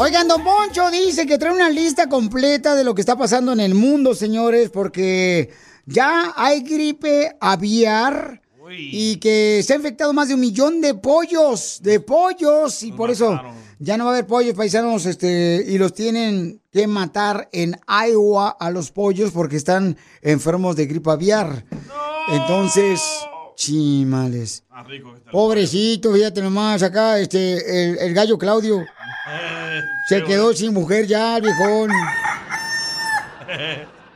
[0.00, 3.58] Oigan, Don Poncho dice que trae una lista completa de lo que está pasando en
[3.58, 5.50] el mundo, señores, porque
[5.86, 8.40] ya hay gripe aviar
[8.70, 13.10] y que se ha infectado más de un millón de pollos, de pollos, y por
[13.10, 13.40] eso
[13.80, 18.50] ya no va a haber pollos paisanos, este, y los tienen que matar en Iowa
[18.50, 21.64] a los pollos porque están enfermos de gripe aviar.
[22.28, 23.02] Entonces,
[23.56, 24.62] chimales.
[25.32, 28.84] Pobrecito, fíjate nomás, acá, este, el, el gallo Claudio.
[30.08, 31.90] Se quedó sin mujer ya, el viejón.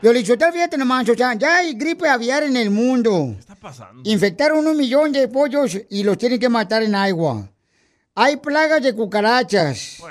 [0.01, 3.31] Piolichotel, fíjate nomás, o sea, ya hay gripe aviar en el mundo.
[3.35, 4.03] ¿Qué está pasando?
[4.05, 7.49] Infectaron un millón de pollos y los tienen que matar en agua.
[8.15, 10.03] Hay plagas de cucarachas.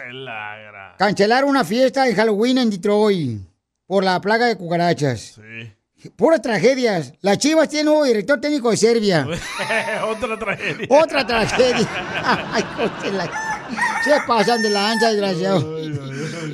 [0.97, 3.41] Cancelaron una fiesta de Halloween en Detroit
[3.85, 5.35] por la plaga de cucarachas.
[5.35, 6.09] Sí.
[6.15, 7.13] Puras tragedias.
[7.21, 9.27] Las Chivas tienen nuevo director técnico de Serbia.
[10.07, 10.87] Otra tragedia.
[10.89, 11.87] Otra tragedia.
[12.53, 12.63] Ay,
[14.03, 15.77] Se pasan de lanza, desgraciado.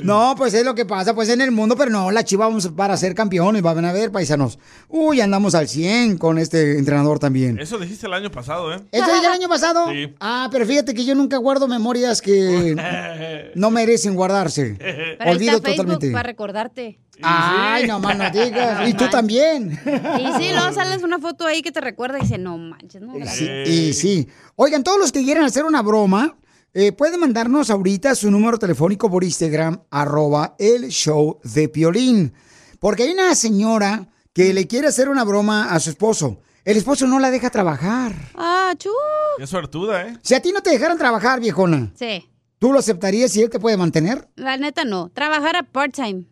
[0.03, 2.67] No, pues es lo que pasa, pues en el mundo, pero no, la Chivas vamos
[2.69, 4.59] para ser campeones, van a ver, paisanos.
[4.89, 7.59] Uy, andamos al 100 con este entrenador también.
[7.59, 8.81] Eso dijiste el año pasado, ¿eh?
[8.91, 9.89] ¿Esto dije el año pasado?
[9.91, 10.13] Sí.
[10.19, 14.75] Ah, pero fíjate que yo nunca guardo memorias que no merecen guardarse.
[14.77, 16.11] Pero ahí Olvido está Facebook totalmente.
[16.11, 16.99] para recordarte.
[17.21, 18.87] Ay, no más no digas.
[18.87, 19.71] Y tú también.
[20.19, 23.13] Y sí, luego sales una foto ahí que te recuerda y dice, no manches, no.
[23.25, 24.27] Sí, y sí.
[24.55, 26.35] Oigan, todos los que quieran hacer una broma,
[26.79, 32.33] eh, pueden mandarnos ahorita su número telefónico por Instagram, arroba el show de Piolín.
[32.79, 36.39] Porque hay una señora que le quiere hacer una broma a su esposo.
[36.65, 38.13] El esposo no la deja trabajar.
[38.35, 38.91] Ah, chu.
[39.39, 40.17] Qué suertuda, ¿eh?
[40.21, 43.59] Si a ti no te dejaran trabajar, viejona, Sí, ¿tú lo aceptarías si él te
[43.59, 44.27] puede mantener?
[44.35, 45.09] la neta no.
[45.09, 46.25] Trabajar a part-time.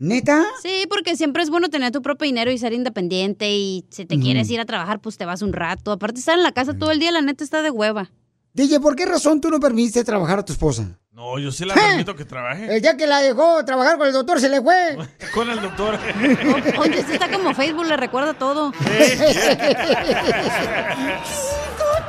[0.00, 0.44] ¿Neta?
[0.62, 3.56] Sí, porque siempre es bueno tener tu propio dinero y ser independiente.
[3.56, 5.92] Y si te quieres ir a trabajar, pues te vas un rato.
[5.92, 8.10] Aparte, estar en la casa todo el día, la neta está de hueva.
[8.56, 10.84] DJ, ¿por qué razón tú no permitiste trabajar a tu esposa?
[11.12, 12.74] No, yo sí la permito que trabaje.
[12.74, 14.96] El día que la dejó trabajar con el doctor se le fue.
[15.34, 15.98] Con el doctor.
[16.78, 18.72] Oye, sí está como Facebook, le recuerda todo.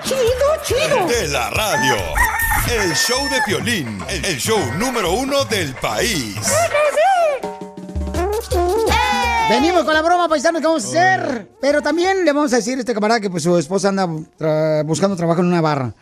[0.04, 1.06] chido, chido.
[1.08, 1.96] De la radio.
[2.72, 6.38] El show de Piolín, el show número uno del país.
[9.50, 11.50] Venimos con la broma, paisanos, que vamos a hacer.
[11.62, 14.06] Pero también le vamos a decir a este camarada que pues, su esposa anda
[14.38, 15.94] tra- buscando trabajo en una barra.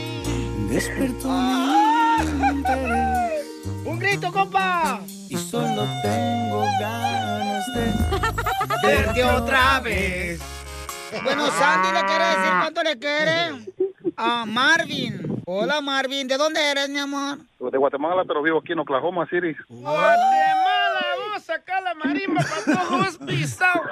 [0.68, 1.30] despertó
[3.84, 5.00] mi grito, compa!
[5.28, 7.92] Y solo tengo ganas de
[8.82, 10.40] Verte otra vez.
[11.22, 13.52] Bueno, Sandy le quiere decir cuánto le quiere
[14.20, 15.42] a Marvin.
[15.46, 16.28] Hola, Marvin.
[16.28, 17.38] ¿De dónde eres, mi amor?
[17.58, 19.56] De Guatemala, pero vivo aquí en Oklahoma City.
[19.68, 23.86] Guatemala, vamos a sacar la marimba para todos pisados.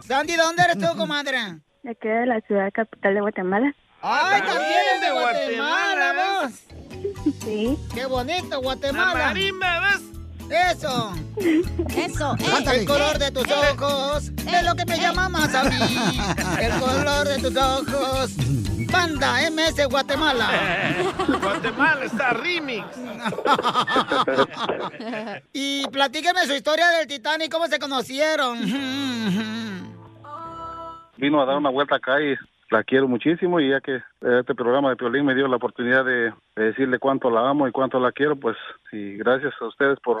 [0.00, 1.38] Sandy, ¿de dónde eres tú, comadre?
[1.82, 3.74] De aquí de la ciudad capital de Guatemala.
[4.00, 6.52] ¡Ay, también es de Guatemala, vos!
[7.40, 7.78] Sí.
[7.94, 9.18] ¡Qué bonito, Guatemala!
[9.18, 10.17] La marimba, ¿ves?
[10.50, 11.12] ¡Eso!
[11.94, 12.78] Eso, eh.
[12.80, 15.76] El color de tus ojos es lo que me llama más a mí.
[16.60, 18.32] El color de tus ojos.
[18.90, 20.48] Banda MS Guatemala.
[21.42, 22.86] Guatemala está remix.
[25.52, 28.58] y platíqueme su historia del Titanic, cómo se conocieron.
[31.18, 32.34] Vino a dar una vuelta acá y
[32.70, 36.32] la quiero muchísimo y ya que este programa de Piolín me dio la oportunidad de,
[36.56, 38.56] de decirle cuánto la amo y cuánto la quiero, pues
[38.92, 40.20] y gracias a ustedes por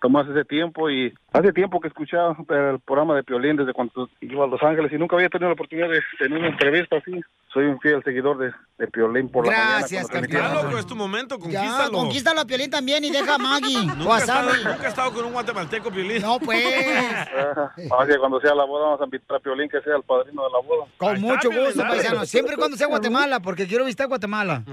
[0.00, 4.44] tomarse ese tiempo y hace tiempo que escuchaba el programa de Piolín desde cuando iba
[4.44, 7.20] a Los Ángeles y nunca había tenido la oportunidad de tener una entrevista así.
[7.52, 10.26] Soy un fiel seguidor de, de Piolín por la Gracias, mañana.
[10.26, 10.62] Ya, transmitía.
[10.62, 11.92] loco, es tu momento, Ya, conquístalo.
[11.92, 14.64] conquístalo a Piolín también y deja a Maggie o Nunca a he, estado, Sammy.
[14.64, 16.22] nunca he estado con un guatemalteco, Piolín.
[16.22, 16.64] No, pues.
[17.98, 20.44] Así que cuando sea la boda vamos a invitar a Piolín que sea el padrino
[20.44, 20.86] de la boda.
[20.96, 22.24] Con mucho gusto, paisano.
[22.24, 24.62] Siempre cuando sea Guatemala, porque quiero visitar Guatemala.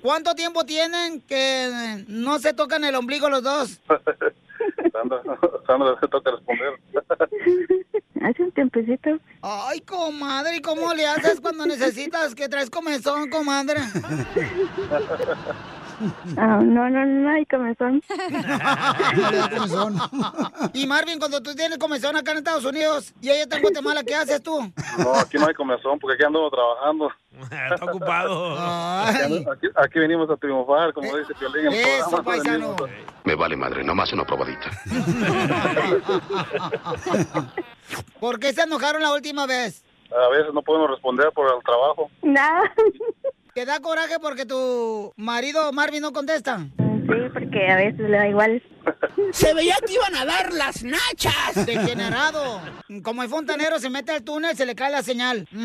[0.00, 3.80] ¿Cuánto tiempo tienen que no se tocan el ombligo los dos?
[4.92, 5.22] Sandra,
[5.66, 6.78] Sandra, te toca responder.
[8.22, 9.18] Hace un tiempecito.
[9.42, 13.80] Ay, comadre, ¿y cómo le haces cuando necesitas que traes comezón, comadre?
[16.36, 18.02] Ah, no, no, no hay comezón.
[20.72, 24.02] Y Marvin, cuando tú tienes comezón acá en Estados Unidos y ella está en Guatemala,
[24.04, 24.60] ¿qué haces tú?
[24.98, 27.10] No, aquí no hay comezón porque aquí andamos trabajando.
[27.72, 28.56] Está ocupado.
[29.08, 32.24] Aquí, aquí venimos a triunfar, como dice Piolín en el eso, programa.
[32.24, 32.76] paisano.
[33.24, 34.70] Me vale madre, nomás una probadita.
[38.20, 39.84] ¿Por qué se enojaron la última vez?
[40.10, 42.10] A veces no podemos responder por el trabajo.
[42.22, 42.72] Nada.
[43.58, 46.58] ¿Te da coraje porque tu marido Marvin no contesta?
[46.78, 48.62] Sí, porque a veces le da igual.
[49.32, 51.66] Se veía que iban a dar las nachas.
[51.66, 52.60] Degenerado.
[53.02, 55.48] Como el fontanero se mete al túnel, se le cae la señal.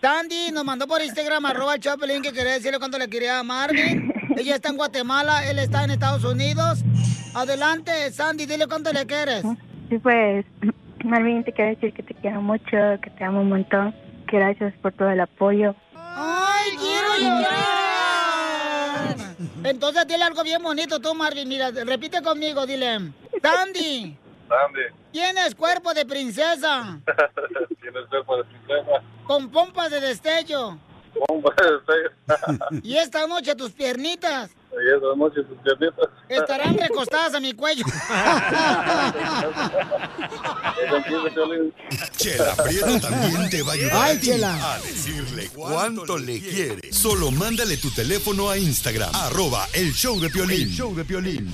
[0.00, 3.42] Tandy nos mandó por Instagram, arroba el Chapelín, que quería decirle cuánto le quería a
[3.42, 4.12] Marvin.
[4.36, 6.84] Ella está en Guatemala, él está en Estados Unidos.
[7.34, 9.42] Adelante, Sandy, dile cuánto le quieres.
[9.88, 10.44] Sí, pues,
[11.02, 14.03] Marvin, te quiero decir que te quiero mucho, que te amo un montón.
[14.26, 15.74] Gracias por todo el apoyo.
[15.94, 19.16] ¡Ay, quiero llorar!
[19.64, 21.48] Entonces dile algo bien bonito tú, Marvin.
[21.48, 23.12] Mira, repite conmigo, dile.
[23.42, 24.16] Sandy,
[24.48, 24.92] Grande.
[25.12, 26.98] tienes cuerpo de princesa,
[27.80, 29.02] Tienes cuerpo de princesa.
[29.26, 30.78] con pompas de destello.
[32.82, 36.08] Y esta noche tus piernitas Y esa noche tus piernitas.
[36.28, 37.84] estarán recostadas a mi cuello.
[42.16, 44.74] Chela Prieto también te va a ayudar Ay, a ti Chela.
[44.74, 46.92] a decirle cuánto le quiere.
[46.92, 50.62] Solo mándale tu teléfono a Instagram, arroba el show de Piolín.
[50.62, 51.52] El show de Piolín.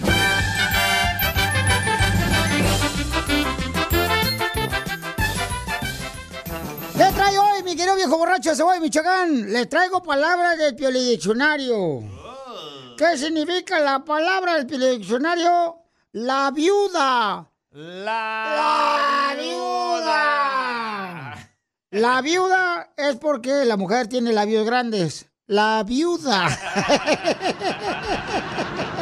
[7.00, 9.50] ¿Qué trae hoy, mi querido viejo borracho de voy, Michoacán?
[9.50, 12.02] Le traigo palabras del Piolidiccionario.
[12.98, 15.78] ¿Qué significa la palabra del Piolidiccionario?
[16.12, 17.50] La viuda.
[17.70, 20.58] La viuda.
[21.92, 25.26] La viuda es porque la mujer tiene labios grandes.
[25.46, 26.50] La viuda.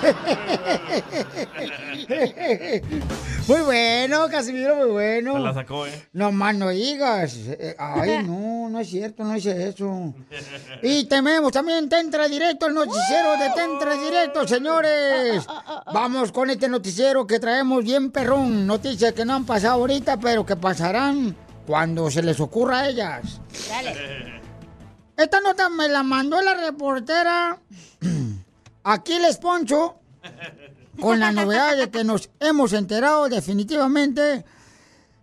[3.46, 5.32] Muy bueno, Casimiro, muy bueno.
[5.34, 6.08] Se la sacó, ¿eh?
[6.12, 7.34] No más no digas.
[7.36, 10.14] Eh, Ay, no, no es cierto, no hice eso.
[10.82, 15.44] Y tenemos también Tentra Directo, el noticiero de Tentra Directo, señores.
[15.92, 18.66] Vamos con este noticiero que traemos bien perrón.
[18.66, 21.36] Noticias que no han pasado ahorita, pero que pasarán
[21.66, 23.40] cuando se les ocurra a ellas.
[25.16, 27.58] Esta nota me la mandó la reportera
[28.84, 29.96] Aquiles Poncho
[31.00, 34.44] con la novedad de que nos hemos enterado definitivamente,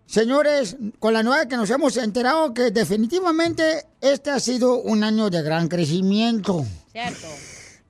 [0.06, 5.04] señores, con la novedad de que nos hemos enterado que definitivamente este ha sido un
[5.04, 6.66] año de gran crecimiento.
[6.92, 7.28] Cierto.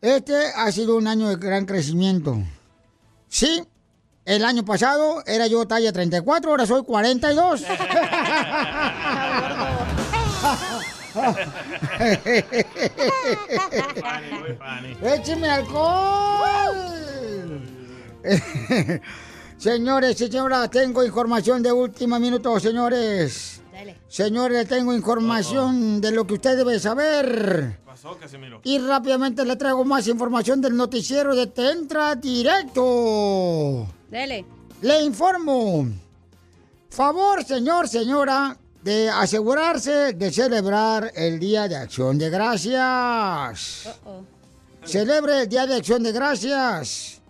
[0.01, 2.37] Este ha sido un año de gran crecimiento.
[3.27, 3.63] Sí,
[4.25, 7.61] el año pasado era yo talla 34, ahora soy 42.
[15.03, 16.75] ¡Écheme alcohol!
[19.57, 23.61] señores y señoras, tengo información de último minuto, señores.
[24.07, 27.79] Señores, le tengo información de lo que usted debe saber.
[27.85, 28.59] pasó, Casimiro?
[28.63, 33.87] Y rápidamente le traigo más información del noticiero de Te Entra Directo.
[34.09, 34.45] Dele.
[34.81, 35.87] Le informo.
[36.89, 43.89] Favor, señor, señora, de asegurarse de celebrar el Día de Acción de Gracias.
[44.83, 47.21] Celebre el Día de Acción de Gracias.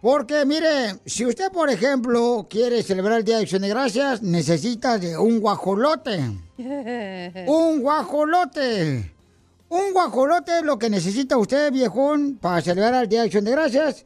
[0.00, 4.98] Porque, mire, si usted, por ejemplo, quiere celebrar el Día de Acción de Gracias, necesita
[4.98, 6.20] de un guajolote.
[7.46, 9.12] Un guajolote.
[9.68, 13.50] Un guajolote es lo que necesita usted, viejón, para celebrar el Día de Acción de
[13.50, 14.04] Gracias.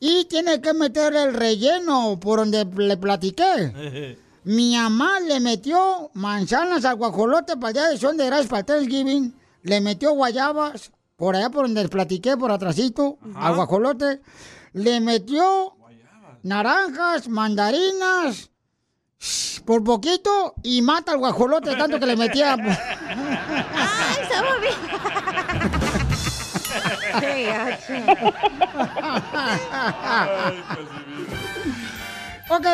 [0.00, 4.16] Y tiene que meterle el relleno por donde le platiqué.
[4.44, 8.66] Mi mamá le metió manzanas al guajolote para Día de Acción de Gracias para el
[8.66, 9.34] Thanksgiving.
[9.62, 14.20] Le metió guayabas por allá por donde les platiqué, por atrásito, al guajolote.
[14.72, 15.76] Le metió
[16.42, 18.50] naranjas, mandarinas,
[19.64, 22.54] por poquito, y mata al guajolote tanto que le metía.
[23.74, 24.34] ¡Ay, se
[27.20, 27.92] Qué gacho.
[32.54, 32.66] Ok,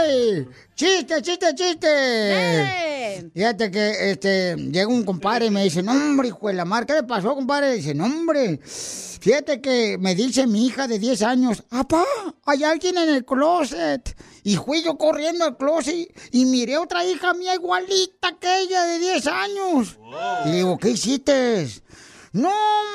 [0.75, 3.31] chiste, chiste, chiste.
[3.33, 6.85] Fíjate que este, llega un compadre y me dice, no, hombre, hijo de la mar,
[6.85, 7.75] ¿qué le pasó, compadre?
[7.75, 12.05] Dice, no, hombre, fíjate que me dice mi hija de 10 años, papá,
[12.45, 14.17] hay alguien en el closet.
[14.43, 18.99] Y fui yo corriendo al closet y miré otra hija mía igualita que ella de
[18.99, 19.97] 10 años.
[20.45, 21.69] Y le digo, ¿qué hiciste?
[22.33, 22.51] No,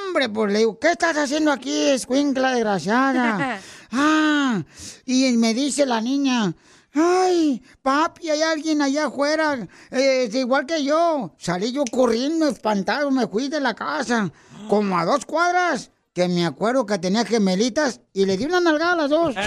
[0.07, 3.61] hombre, pues le digo, ¿qué estás haciendo aquí, escuincla desgraciada?
[3.91, 4.63] ah,
[5.05, 6.53] y me dice la niña,
[6.93, 11.33] ay, papi, hay alguien allá afuera, eh, es igual que yo.
[11.37, 14.31] Salí yo corriendo, espantado, me fui de la casa,
[14.69, 18.93] como a dos cuadras, que me acuerdo que tenía gemelitas y le di una nalgada
[18.93, 19.35] a las dos.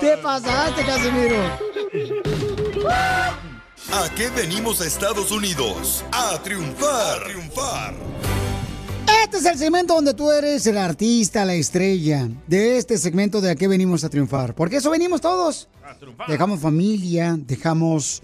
[0.00, 1.36] ¿Qué pasaste, Casimiro?
[3.92, 6.04] ¿A qué venimos a Estados Unidos?
[6.12, 7.22] A triunfar.
[7.22, 7.94] A triunfar.
[9.24, 13.50] Este es el segmento donde tú eres el artista, la estrella de este segmento de
[13.50, 14.54] a qué venimos a triunfar.
[14.54, 15.68] Porque eso venimos todos.
[16.28, 18.22] Dejamos familia, dejamos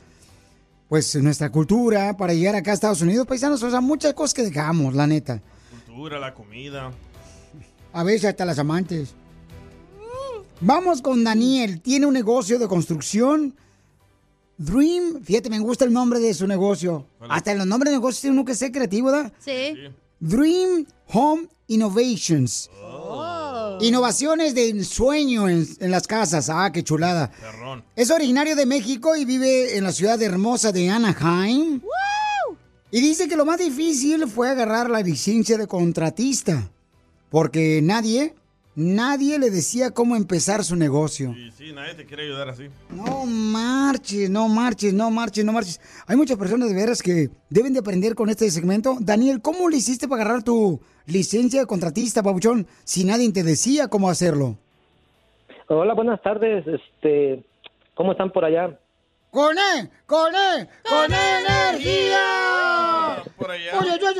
[0.88, 3.62] pues nuestra cultura para llegar acá a Estados Unidos, paisanos.
[3.62, 5.42] O sea, muchas cosas que dejamos, la neta.
[5.86, 6.92] Cultura, la comida.
[7.92, 9.14] A veces hasta las amantes.
[10.60, 11.80] Vamos con Daniel.
[11.80, 13.54] Tiene un negocio de construcción.
[14.56, 17.06] Dream, fíjate, me gusta el nombre de su negocio.
[17.28, 19.32] Hasta en los nombres de negocios tiene uno que ser creativo, ¿verdad?
[19.38, 19.88] Sí.
[20.20, 22.70] Dream Home Innovations.
[23.80, 26.50] Innovaciones de ensueño en, en las casas.
[26.50, 27.30] Ah, qué chulada.
[27.30, 27.84] Perrón.
[27.94, 31.80] Es originario de México y vive en la ciudad hermosa de Anaheim.
[32.90, 36.70] Y dice que lo más difícil fue agarrar la licencia de contratista.
[37.30, 38.34] Porque nadie,
[38.78, 41.34] nadie le decía cómo empezar su negocio.
[41.34, 42.68] Sí, sí, nadie te quiere ayudar así.
[42.90, 45.80] No marches, no marches, no marches, no marches.
[46.06, 48.96] Hay muchas personas de veras que deben de aprender con este segmento.
[49.00, 53.88] Daniel, ¿cómo le hiciste para agarrar tu licencia de contratista, Pabuchón, si nadie te decía
[53.88, 54.56] cómo hacerlo?
[55.66, 56.64] Hola, buenas tardes.
[56.66, 57.44] Este,
[57.94, 58.78] ¿cómo están por allá?
[59.30, 59.90] ¡Con E!
[60.06, 60.68] ¡Con E!
[60.88, 62.24] ¡Con energía!
[63.80, 64.12] Oye, yo,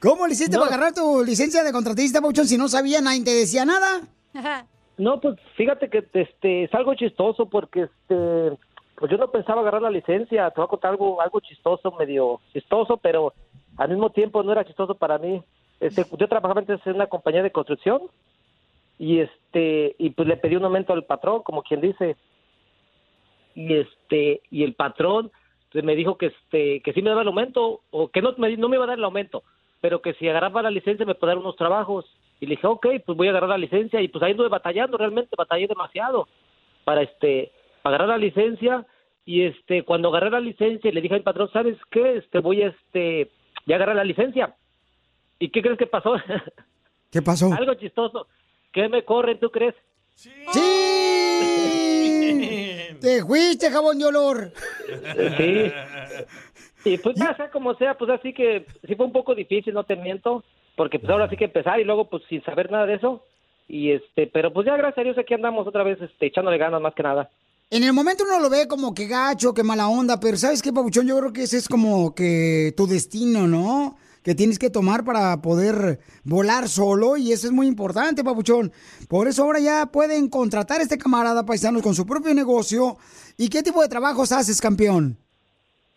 [0.00, 3.34] ¿Cómo le hiciste para agarrar tu licencia de contratista, Pauchón, si no sabía nadie te
[3.34, 4.02] decía nada?
[4.98, 8.58] No, pues fíjate que este, es algo chistoso porque este,
[8.96, 10.50] pues yo no pensaba agarrar la licencia.
[10.50, 13.32] Te voy a contar algo, algo chistoso, medio chistoso, pero
[13.76, 15.42] al mismo tiempo no era chistoso para mí.
[15.80, 18.02] Este, yo trabajaba antes en una compañía de construcción
[18.98, 22.16] y este y pues le pedí un aumento al patrón, como quien dice.
[23.54, 25.32] Y este y el patrón
[25.74, 28.68] me dijo que este que sí me daba el aumento o que no me, no
[28.68, 29.42] me iba a dar el aumento,
[29.80, 32.04] pero que si agarraba la licencia me podía dar unos trabajos.
[32.40, 34.00] Y le dije, ok, pues voy a agarrar la licencia.
[34.00, 36.28] Y pues ahí anduve batallando, realmente batallé demasiado
[36.84, 37.52] para este
[37.82, 38.86] para agarrar la licencia.
[39.24, 42.16] Y este cuando agarré la licencia le dije al patrón, ¿sabes qué?
[42.16, 43.30] Este voy a este
[43.66, 44.54] ya agarré la licencia.
[45.38, 46.16] ¿Y qué crees que pasó?
[47.10, 47.52] ¿Qué pasó?
[47.58, 48.26] Algo chistoso.
[48.72, 49.74] ¿Qué me corren, tú crees?
[50.14, 50.30] ¡Sí!
[53.00, 54.52] ¡Te fuiste, jabón de olor!
[55.36, 55.72] Sí.
[56.84, 59.84] Y pues ya sea como sea, pues así que sí fue un poco difícil, no
[59.84, 60.44] te miento,
[60.76, 63.24] porque pues ahora sí que empezar y luego pues sin saber nada de eso.
[63.68, 66.80] Y este, pero pues ya gracias a Dios aquí andamos otra vez este echándole ganas
[66.80, 67.30] más que nada.
[67.70, 70.72] En el momento uno lo ve como que gacho, que mala onda, pero ¿sabes qué,
[70.72, 71.06] Pabuchón?
[71.06, 73.96] Yo creo que ese es como que tu destino, ¿no?
[74.22, 78.72] Que tienes que tomar para poder volar solo y eso es muy importante, Pabuchón.
[79.08, 82.96] Por eso ahora ya pueden contratar a este camarada paisanos con su propio negocio.
[83.36, 85.18] ¿Y qué tipo de trabajos haces, campeón?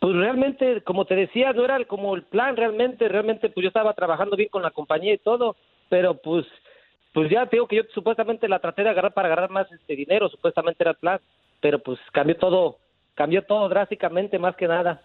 [0.00, 3.68] Pues realmente, como te decía, no era el- como el plan realmente, realmente pues yo
[3.68, 5.56] estaba trabajando bien con la compañía y todo,
[5.88, 6.46] pero pues
[7.14, 9.96] pues ya te digo que yo supuestamente la traté de agarrar para agarrar más este
[9.96, 11.18] dinero, supuestamente era el plan,
[11.60, 12.78] pero pues cambió todo,
[13.14, 15.02] cambió todo drásticamente más que nada.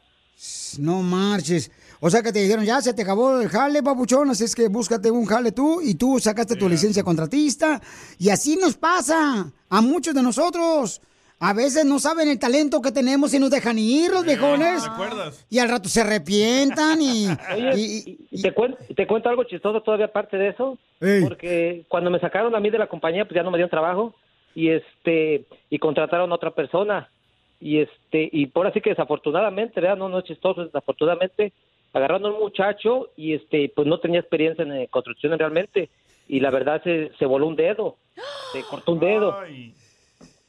[0.80, 1.72] No marches.
[2.02, 4.68] O sea que te dijeron, ya se te acabó el jale, papuchón, así es que
[4.68, 7.80] búscate un jale tú y tú sacaste tu licencia contratista.
[8.20, 11.02] Y así nos pasa a muchos de nosotros.
[11.45, 14.82] A veces no saben el talento que tenemos y nos dejan ir los viejones.
[15.49, 17.28] Y al rato se arrepientan y...
[17.53, 20.78] Oye, y- y te, cuento, te cuento algo chistoso todavía aparte de eso,
[21.22, 24.15] porque cuando me sacaron a mí de la compañía, pues ya no me dieron trabajo
[24.56, 27.10] y este y contrataron a otra persona
[27.60, 29.98] y este y por así que desafortunadamente, ¿verdad?
[29.98, 31.52] No, no es chistoso, desafortunadamente
[31.91, 35.90] agarraron a un muchacho y este pues no tenía experiencia en eh, construcción realmente
[36.28, 37.98] y la verdad se, se voló un dedo,
[38.53, 39.36] se cortó un dedo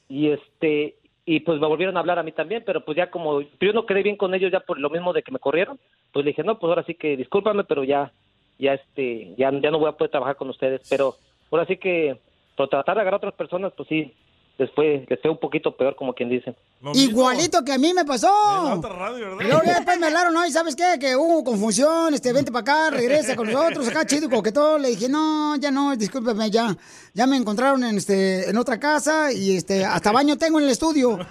[0.09, 0.95] y este
[1.27, 3.85] y pues me volvieron a hablar a mí también, pero pues ya como yo no
[3.87, 5.79] quedé bien con ellos ya por lo mismo de que me corrieron,
[6.11, 8.11] pues le dije, "No, pues ahora sí que discúlpame, pero ya
[8.59, 11.15] ya este ya ya no voy a poder trabajar con ustedes, pero
[11.51, 12.17] ahora sí que
[12.55, 14.13] por tratar de agarrar a otras personas, pues sí,
[14.57, 16.55] después les fue un poquito peor como quien dice.
[16.93, 18.29] Igualito que a mí me pasó.
[19.39, 20.45] Y luego ya después me hablaron, ¿no?
[20.45, 20.97] ¿Y sabes qué?
[20.99, 24.81] Que hubo confusión, este, vente para acá, regresa con nosotros, acá chido y coquetón.
[24.81, 26.75] Le dije, no, ya no, discúlpeme, ya.
[27.13, 30.71] Ya me encontraron en, este, en otra casa y este, hasta baño tengo en el
[30.71, 31.17] estudio.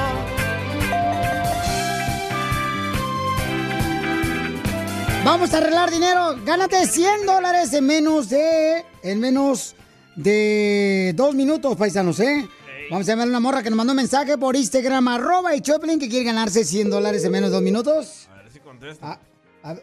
[5.23, 6.35] Vamos a arreglar dinero.
[6.43, 8.83] Gánate 100 dólares en menos de...
[9.03, 9.75] En menos
[10.15, 12.49] de dos minutos, paisanos, ¿eh?
[12.89, 15.61] Vamos a llamar a una morra que nos mandó un mensaje por Instagram, arroba y
[15.61, 18.27] Choplin, que quiere ganarse 100 dólares en menos de dos minutos.
[18.31, 19.19] A ver si contesta.
[19.61, 19.75] A,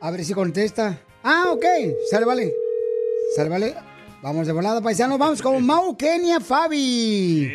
[0.00, 1.00] a ver si contesta.
[1.22, 1.64] Ah, ok.
[2.10, 2.63] Sale, vale.
[3.36, 3.74] Sale, vale.
[4.22, 5.18] Vamos de volada, paisanos.
[5.18, 7.52] Vamos con Mau Kenia Fabi.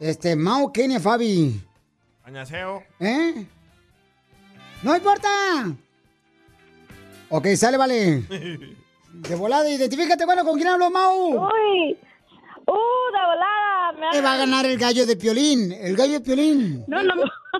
[0.00, 1.60] Este, Mau Kenia Fabi.
[2.24, 2.82] Añaseo.
[3.00, 3.46] ¿Eh?
[4.82, 5.28] ¡No importa!
[7.28, 8.22] Ok, sale, vale.
[9.12, 11.28] De volada, identifícate, bueno, ¿con quién hablo, Mau?
[11.28, 11.98] ¡Uy!
[12.66, 13.92] ¡Uh, de volada!
[14.00, 15.70] Me Te va a ganar el gallo de Piolín.
[15.70, 16.84] El gallo de Piolín.
[16.86, 17.12] No, no.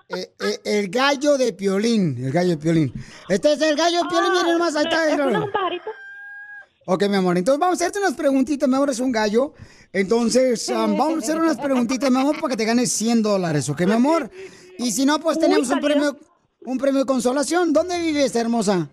[0.08, 2.16] Eh, eh, el gallo de Piolín.
[2.24, 2.92] El gallo de Piolín.
[3.28, 5.06] Este es el gallo de Piolín, miren nomás, ahí está.
[5.06, 5.44] ¿Es míralo.
[5.44, 5.90] un pajarito?
[6.84, 9.54] Ok, mi amor, entonces vamos a hacerte unas preguntitas, mi amor, es un gallo.
[9.92, 13.68] Entonces, um, vamos a hacer unas preguntitas, mi amor, para que te ganes 100 dólares,
[13.68, 14.30] ¿ok, mi amor?
[14.78, 16.16] Y si no, pues Uy, tenemos un premio,
[16.64, 17.72] un premio de consolación.
[17.72, 18.88] ¿Dónde vives, hermosa?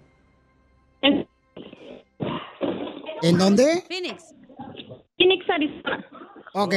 [3.21, 3.83] ¿En dónde?
[3.87, 4.23] Phoenix.
[5.17, 6.05] Phoenix, Arizona.
[6.53, 6.73] Ok,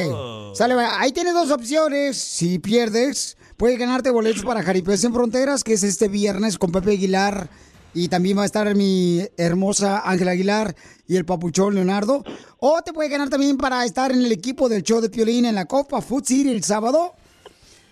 [0.55, 1.01] sale, va.
[1.01, 2.17] ahí tienes dos opciones.
[2.17, 6.93] Si pierdes, puedes ganarte boletos para Jaripeo Sin Fronteras, que es este viernes con Pepe
[6.93, 7.49] Aguilar.
[7.95, 10.75] Y también va a estar mi hermosa Ángela Aguilar
[11.13, 12.25] y el papuchón Leonardo.
[12.59, 15.55] O te puedes ganar también para estar en el equipo del show de Piolín en
[15.55, 17.13] la Copa Food City el sábado.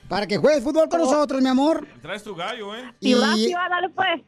[0.08, 1.86] Para que juegues fútbol con nosotros, mi amor.
[2.00, 2.82] Traes tu gallo, ¿eh?
[3.00, 4.22] Y- dale pues.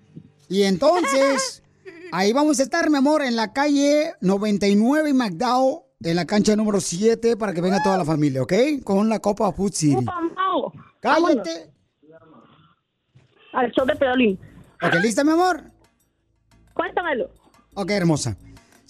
[0.50, 1.62] Y entonces,
[2.12, 6.54] ahí vamos a estar, mi amor, en la calle 99 y McDowell, en la cancha
[6.54, 8.52] número 7, para que venga toda la familia, ¿ok?
[8.84, 10.04] Con la Copa Food City.
[11.00, 11.72] Cállate.
[13.54, 14.38] Al show de Peolín.
[14.82, 15.62] Ok, ¿lista, mi amor?
[16.74, 17.30] Cuéntamelo.
[17.74, 18.36] Ok, hermosa.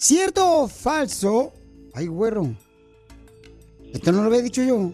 [0.03, 1.53] ¿Cierto o falso?
[1.93, 2.53] Ay, güero.
[3.93, 4.91] Esto no lo había dicho yo.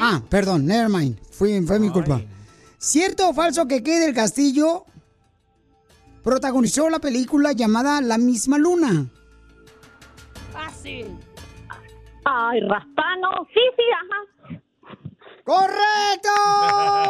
[0.00, 1.20] Ah, perdón, never mind.
[1.30, 2.22] Fui, fue mi culpa.
[2.78, 4.86] ¿Cierto o falso que Kay del Castillo
[6.22, 9.10] protagonizó la película llamada La misma luna?
[10.54, 11.18] Fácil.
[12.24, 13.46] Ay, raspano.
[13.52, 14.62] Sí, sí, ajá.
[15.44, 16.30] ¡Correcto!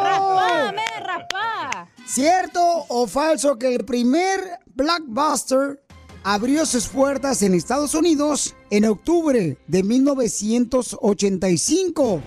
[0.03, 1.87] ¡Raspame, raspa!
[2.05, 5.81] ¿Cierto o falso que el primer blockbuster
[6.23, 12.21] abrió sus puertas en Estados Unidos en octubre de 1985?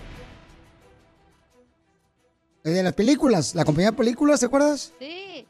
[2.64, 4.92] El de las películas, la compañía de películas, ¿te acuerdas?
[4.98, 5.46] Sí.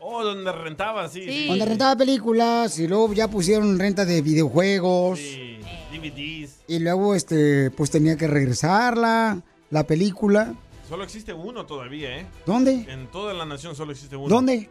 [0.00, 1.24] Oh, donde rentaba, sí.
[1.24, 1.48] sí.
[1.48, 5.18] Donde rentaba películas y luego ya pusieron renta de videojuegos.
[5.18, 5.58] Sí,
[5.92, 6.58] DVDs.
[6.66, 10.54] Y luego, este, pues tenía que regresarla, la película.
[10.88, 12.26] Solo existe uno todavía, ¿eh?
[12.46, 12.86] ¿Dónde?
[12.88, 14.28] En toda la nación solo existe uno.
[14.28, 14.70] ¿Dónde?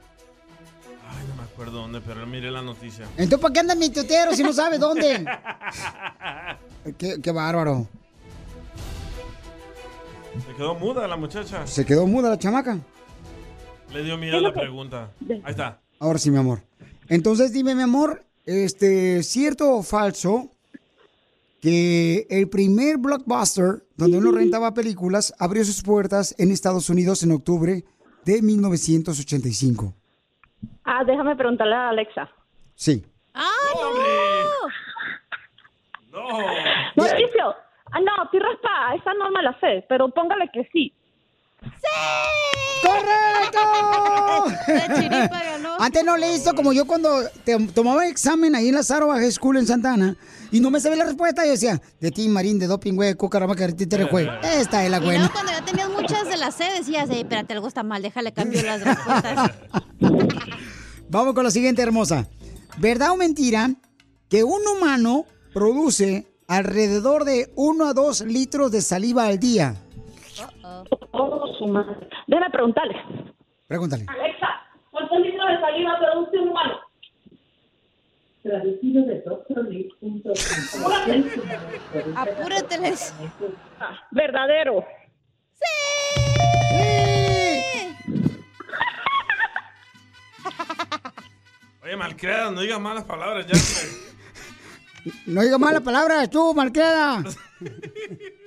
[1.10, 3.06] Ay, no me acuerdo dónde, pero miré la noticia.
[3.12, 5.26] Entonces, ¿para qué anda mi tutero si no sabe dónde?
[6.98, 7.88] qué, qué bárbaro.
[10.46, 11.66] Se quedó muda la muchacha.
[11.66, 12.80] Se quedó muda la chamaca.
[13.94, 15.12] Le dio miedo la pregunta.
[15.30, 15.82] Ahí está.
[16.00, 16.62] Ahora sí, mi amor.
[17.10, 20.52] Entonces, dime, mi amor, este, ¿cierto o falso
[21.62, 27.32] que el primer blockbuster donde uno rentaba películas abrió sus puertas en Estados Unidos en
[27.32, 27.84] octubre
[28.26, 29.94] de 1985?
[30.84, 32.30] Ah, déjame preguntarle a Alexa.
[32.76, 33.06] Sí.
[33.34, 33.50] ¡Ah,
[36.12, 36.22] no!
[36.22, 36.28] No,
[36.96, 37.56] Mauricio.
[37.92, 38.96] Ah, no, sí raspa.
[38.96, 40.94] Esa no me la sé, pero póngale que sí.
[42.82, 43.60] ¡Correcto!
[45.80, 49.58] Antes no le hizo como yo cuando te- tomaba examen ahí en la High School
[49.58, 50.16] en Santana
[50.52, 51.46] y no me sabía la respuesta.
[51.46, 54.28] Yo decía, de ti, Marín, de doping, güey, cucarama, cartita, güey.
[54.44, 55.20] Esta es la Y buena.
[55.20, 58.34] luego cuando ya tenías muchas de las C decías, "Ey, espérate, algo está mal, déjale
[58.34, 59.52] cambio las respuestas.
[61.10, 62.28] Vamos con la siguiente hermosa.
[62.78, 63.72] ¿Verdad o mentira
[64.30, 69.76] que un humano produce alrededor de 1 a 2 litros de saliva al día?
[71.12, 72.08] Oh, su madre.
[72.28, 72.96] Déjame preguntarle.
[73.68, 74.06] Pregúntale.
[74.08, 74.48] Alexa,
[74.92, 76.80] ¿cuántos litros de saliva produce un humano?
[78.44, 79.24] Traducido de.
[82.16, 83.14] Apúrate, les.
[84.12, 84.86] Verdadero.
[91.84, 93.54] Oye, malcriada, no digas malas palabras ya.
[95.26, 97.24] No digas malas palabras, tú, malcriada.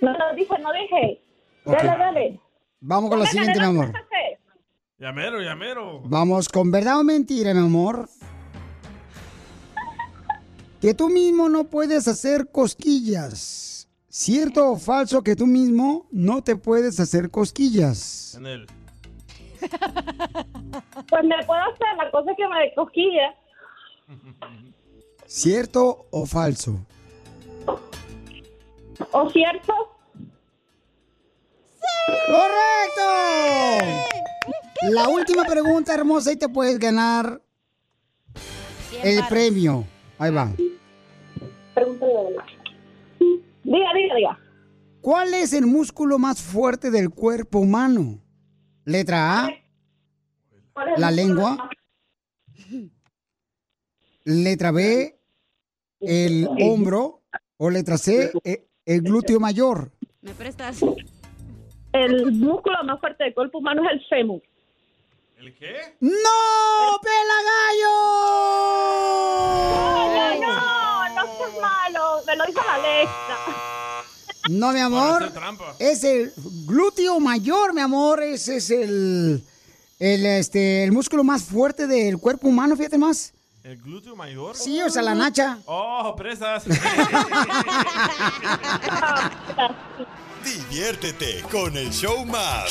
[0.02, 1.22] No, no dije, no dije.
[1.72, 2.40] Dale, dale.
[2.80, 3.92] Vamos con la siguiente, mi amor.
[4.98, 6.00] Llamero, llamero.
[6.04, 8.08] Vamos con verdad o mentira, mi amor.
[10.80, 13.88] Que tú mismo no puedes hacer cosquillas.
[14.08, 18.34] ¿Cierto o falso que tú mismo no te puedes hacer cosquillas?
[18.36, 18.66] En él.
[21.08, 23.34] Pues me puedo hacer la cosa que me cosquilla.
[25.26, 26.86] ¿Cierto o falso?
[29.12, 29.72] ¿O cierto?
[32.26, 33.08] ¡Correcto!
[34.90, 37.40] La última pregunta, hermosa, y te puedes ganar
[39.02, 39.84] el premio.
[40.18, 40.52] Ahí va.
[43.64, 44.38] Diga, diga, diga.
[45.00, 48.20] ¿Cuál es el músculo más fuerte del cuerpo humano?
[48.84, 49.50] Letra A,
[50.72, 51.70] ¿Cuál es el la lengua.
[54.24, 55.18] Letra B,
[56.00, 57.22] el hombro.
[57.62, 59.92] O letra C, e- el glúteo mayor.
[60.22, 60.80] ¿Me prestas?
[61.92, 64.40] El músculo más fuerte del cuerpo humano es el fémur.
[65.38, 65.96] ¿El qué?
[66.00, 66.10] ¡No,
[69.80, 72.20] No, no, no seas malo.
[72.26, 73.38] Me lo dijo la Alexa.
[74.48, 75.32] No, mi amor.
[75.78, 76.32] Es el
[76.66, 78.22] glúteo mayor, mi amor.
[78.22, 79.42] Ese es el,
[79.98, 83.32] el, este, el músculo más fuerte del cuerpo humano, fíjate más.
[83.64, 84.56] ¿El glúteo mayor?
[84.56, 85.58] Sí, o sea, la nacha.
[85.66, 86.64] Oh, presas.
[90.44, 92.70] Diviértete con el show más.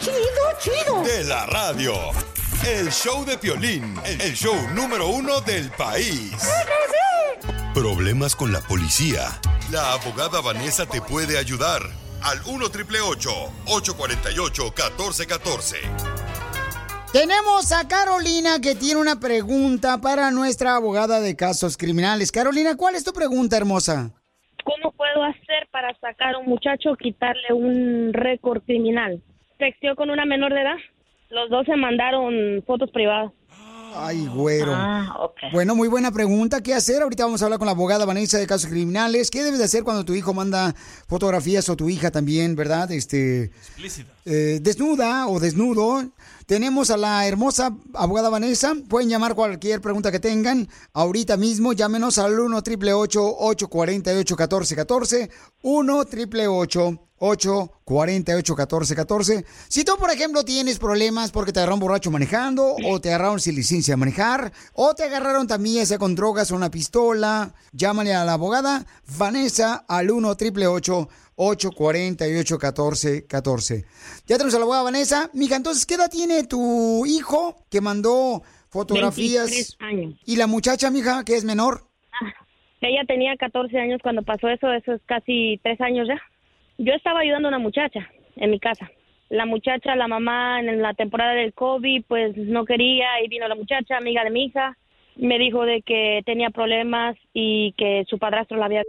[0.00, 0.14] Chido,
[0.60, 1.94] chido, De la radio.
[2.66, 6.32] El show de Piolín, el show número uno del país.
[7.74, 9.40] Problemas con la policía.
[9.70, 11.82] La abogada Vanessa te puede ayudar.
[12.22, 15.76] al 1 848 1414
[17.12, 22.32] Tenemos a Carolina que tiene una pregunta para nuestra abogada de casos criminales.
[22.32, 24.10] Carolina, ¿cuál es tu pregunta, hermosa?
[24.64, 29.22] ¿Cómo puedo hacer para sacar a un muchacho o quitarle un récord criminal?
[29.58, 30.76] Texteó con una menor de edad.
[31.30, 33.32] Los dos se mandaron fotos privadas.
[33.96, 34.72] Ay, güero.
[34.74, 35.38] Ah, ok.
[35.52, 36.62] Bueno, muy buena pregunta.
[36.62, 37.02] ¿Qué hacer?
[37.02, 39.30] Ahorita vamos a hablar con la abogada Vanessa de casos criminales.
[39.30, 40.74] ¿Qué debes de hacer cuando tu hijo manda
[41.06, 42.90] fotografías o tu hija también, verdad?
[42.90, 43.50] Este,
[44.24, 46.04] eh, desnuda o desnudo.
[46.46, 48.74] Tenemos a la hermosa abogada Vanessa.
[48.88, 50.68] Pueden llamar cualquier pregunta que tengan.
[50.92, 55.30] Ahorita mismo llámenos al 1 888 848 1414
[55.62, 62.76] 1 888 848 1414 Si tú, por ejemplo, tienes problemas porque te agarraron borracho manejando,
[62.84, 66.56] o te agarraron sin licencia de manejar, o te agarraron también ese con drogas o
[66.56, 68.84] una pistola, llámale a la abogada
[69.16, 73.84] Vanessa al 1 888 848 1414
[74.26, 75.30] Ya tenemos a la abogada Vanessa.
[75.32, 79.50] Mija, entonces, ¿qué edad tiene tu hijo que mandó fotografías?
[79.50, 80.14] 23 años.
[80.24, 81.82] Y la muchacha, mija, que es menor.
[82.80, 86.20] Ella tenía 14 años cuando pasó eso, eso es casi tres años ya.
[86.76, 88.90] Yo estaba ayudando a una muchacha en mi casa.
[89.30, 93.54] La muchacha, la mamá en la temporada del COVID, pues no quería y vino la
[93.54, 94.76] muchacha, amiga de mi hija,
[95.16, 98.82] me dijo de que tenía problemas y que su padrastro la había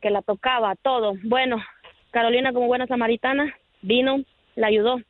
[0.00, 1.14] que la tocaba, todo.
[1.22, 1.62] Bueno,
[2.14, 4.22] Carolina como buena samaritana vino,
[4.54, 5.00] la ayudó.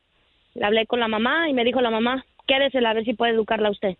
[0.55, 3.33] Le hablé con la mamá y me dijo la mamá, quédese a ver si puede
[3.33, 3.95] educarla a usted.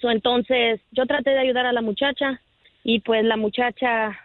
[0.00, 2.40] So, entonces yo traté de ayudar a la muchacha
[2.82, 4.18] y pues la muchacha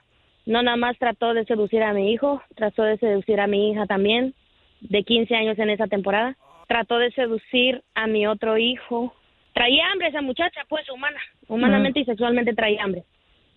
[0.48, 3.86] no nada más trató de seducir a mi hijo, trató de seducir a mi hija
[3.86, 4.34] también,
[4.82, 6.36] de 15 años en esa temporada.
[6.68, 9.14] Trató de seducir a mi otro hijo.
[9.54, 13.04] Traía hambre esa muchacha, pues humana, humanamente y sexualmente traía hambre.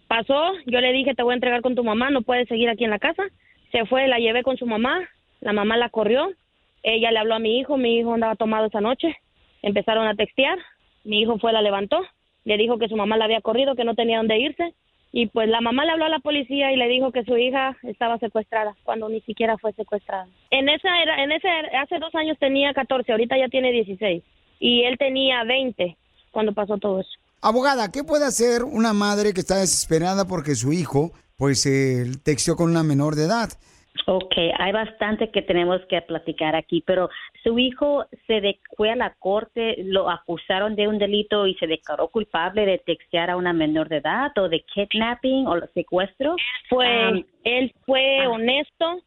[0.06, 2.84] Pasó, yo le dije, te voy a entregar con tu mamá, no puedes seguir aquí
[2.84, 3.24] en la casa.
[3.72, 5.08] Se fue, la llevé con su mamá,
[5.40, 6.30] la mamá la corrió,
[6.82, 9.16] ella le habló a mi hijo, mi hijo andaba tomado esa noche,
[9.62, 10.58] empezaron a textear,
[11.04, 12.00] mi hijo fue, la levantó,
[12.44, 14.74] le dijo que su mamá la había corrido, que no tenía dónde irse,
[15.12, 17.76] y pues la mamá le habló a la policía y le dijo que su hija
[17.82, 20.28] estaba secuestrada cuando ni siquiera fue secuestrada.
[20.50, 24.22] En esa era, en ese hace dos años tenía 14, ahorita ya tiene 16
[24.60, 25.96] y él tenía 20
[26.30, 27.10] cuando pasó todo eso.
[27.40, 32.56] Abogada, ¿qué puede hacer una madre que está desesperada porque su hijo, pues, eh, texteó
[32.56, 33.50] con una menor de edad?
[34.08, 37.08] Ok, hay bastante que tenemos que platicar aquí, pero
[37.42, 42.08] su hijo se fue a la corte, lo acusaron de un delito y se declaró
[42.08, 46.36] culpable de textear a una menor de edad o de kidnapping o secuestro.
[46.68, 48.30] Fue, Am, él fue ah.
[48.30, 49.02] honesto.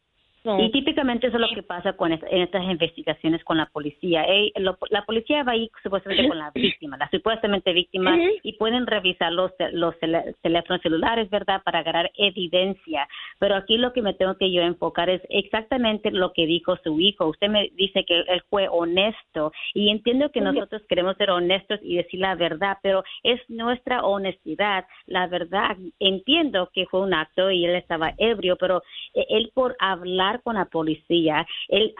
[0.58, 4.22] Y típicamente eso es lo que pasa con en estas investigaciones con la policía.
[4.24, 8.52] Ey, lo- la policía va a ir supuestamente con la víctima, la supuestamente víctima, y
[8.54, 9.94] pueden revisar los, los
[10.42, 13.06] teléfonos celulares, ¿verdad?, para agarrar evidencia.
[13.38, 16.98] Pero aquí lo que me tengo que yo enfocar es exactamente lo que dijo su
[17.00, 17.26] hijo.
[17.26, 21.96] Usted me dice que él fue honesto y entiendo que nosotros queremos ser honestos y
[21.96, 24.86] decir la verdad, pero es nuestra honestidad.
[25.06, 28.82] La verdad, entiendo que fue un acto y él estaba ebrio, pero
[29.14, 31.94] eh, él por hablar con la policía, él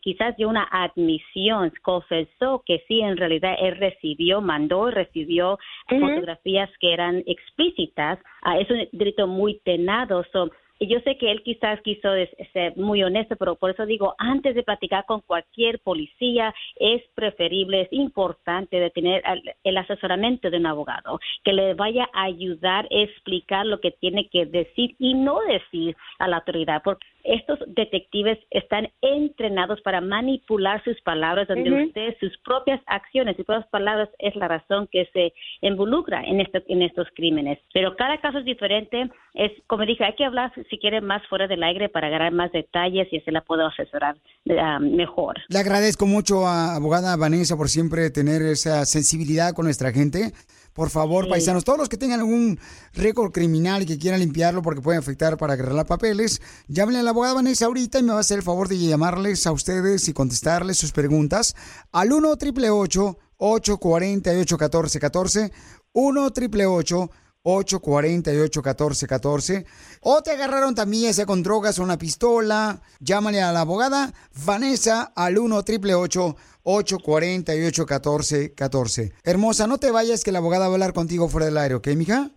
[0.00, 5.58] quizás dio una admisión, confesó que sí, en realidad él recibió, mandó y recibió
[5.88, 8.18] fotografías que eran explícitas.
[8.42, 10.24] Ah, es un delito muy tenado.
[10.32, 10.50] so,
[10.80, 12.08] yo sé que él quizás quiso
[12.52, 17.82] ser muy honesto, pero por eso digo, antes de platicar con cualquier policía, es preferible,
[17.82, 19.22] es importante de tener
[19.62, 24.28] el asesoramiento de un abogado, que le vaya a ayudar a explicar lo que tiene
[24.30, 30.82] que decir y no decir a la autoridad, porque estos detectives están entrenados para manipular
[30.84, 31.84] sus palabras, donde Ujú.
[31.86, 36.62] usted, sus propias acciones, sus propias palabras es la razón que se involucra en, esto-
[36.68, 37.58] en estos crímenes.
[37.72, 39.10] Pero cada caso es diferente.
[39.34, 42.52] Es, como dije, hay que hablar si quiere más fuera del aire para agarrar más
[42.52, 44.16] detalles y así la puedo asesorar
[44.58, 45.36] ah, mejor.
[45.48, 50.32] Le agradezco mucho a abogada Vanessa por siempre tener esa sensibilidad con nuestra gente.
[50.80, 51.30] Por favor, Sí.
[51.30, 52.58] paisanos, todos los que tengan algún
[52.94, 57.10] récord criminal y que quieran limpiarlo porque puede afectar para agarrar papeles, llámenle a la
[57.10, 60.14] abogada Vanessa ahorita y me va a hacer el favor de llamarles a ustedes y
[60.14, 61.54] contestarles sus preguntas
[61.92, 65.52] al 1 888 848 1414
[65.92, 67.10] 1 888
[67.42, 69.64] 848-1414.
[70.02, 72.80] O te agarraron también ese con drogas o una pistola.
[73.00, 74.12] Llámale a la abogada
[74.44, 80.74] Vanessa al 1 888 848 1414 Hermosa, no te vayas que la abogada va a
[80.74, 82.30] hablar contigo fuera del aire, ¿ok, mija?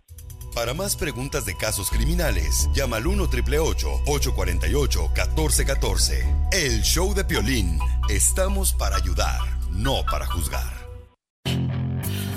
[0.54, 7.78] Para más preguntas de casos criminales, llama al 1 848 1414 El show de Piolín.
[8.08, 9.40] Estamos para ayudar,
[9.72, 10.84] no para juzgar.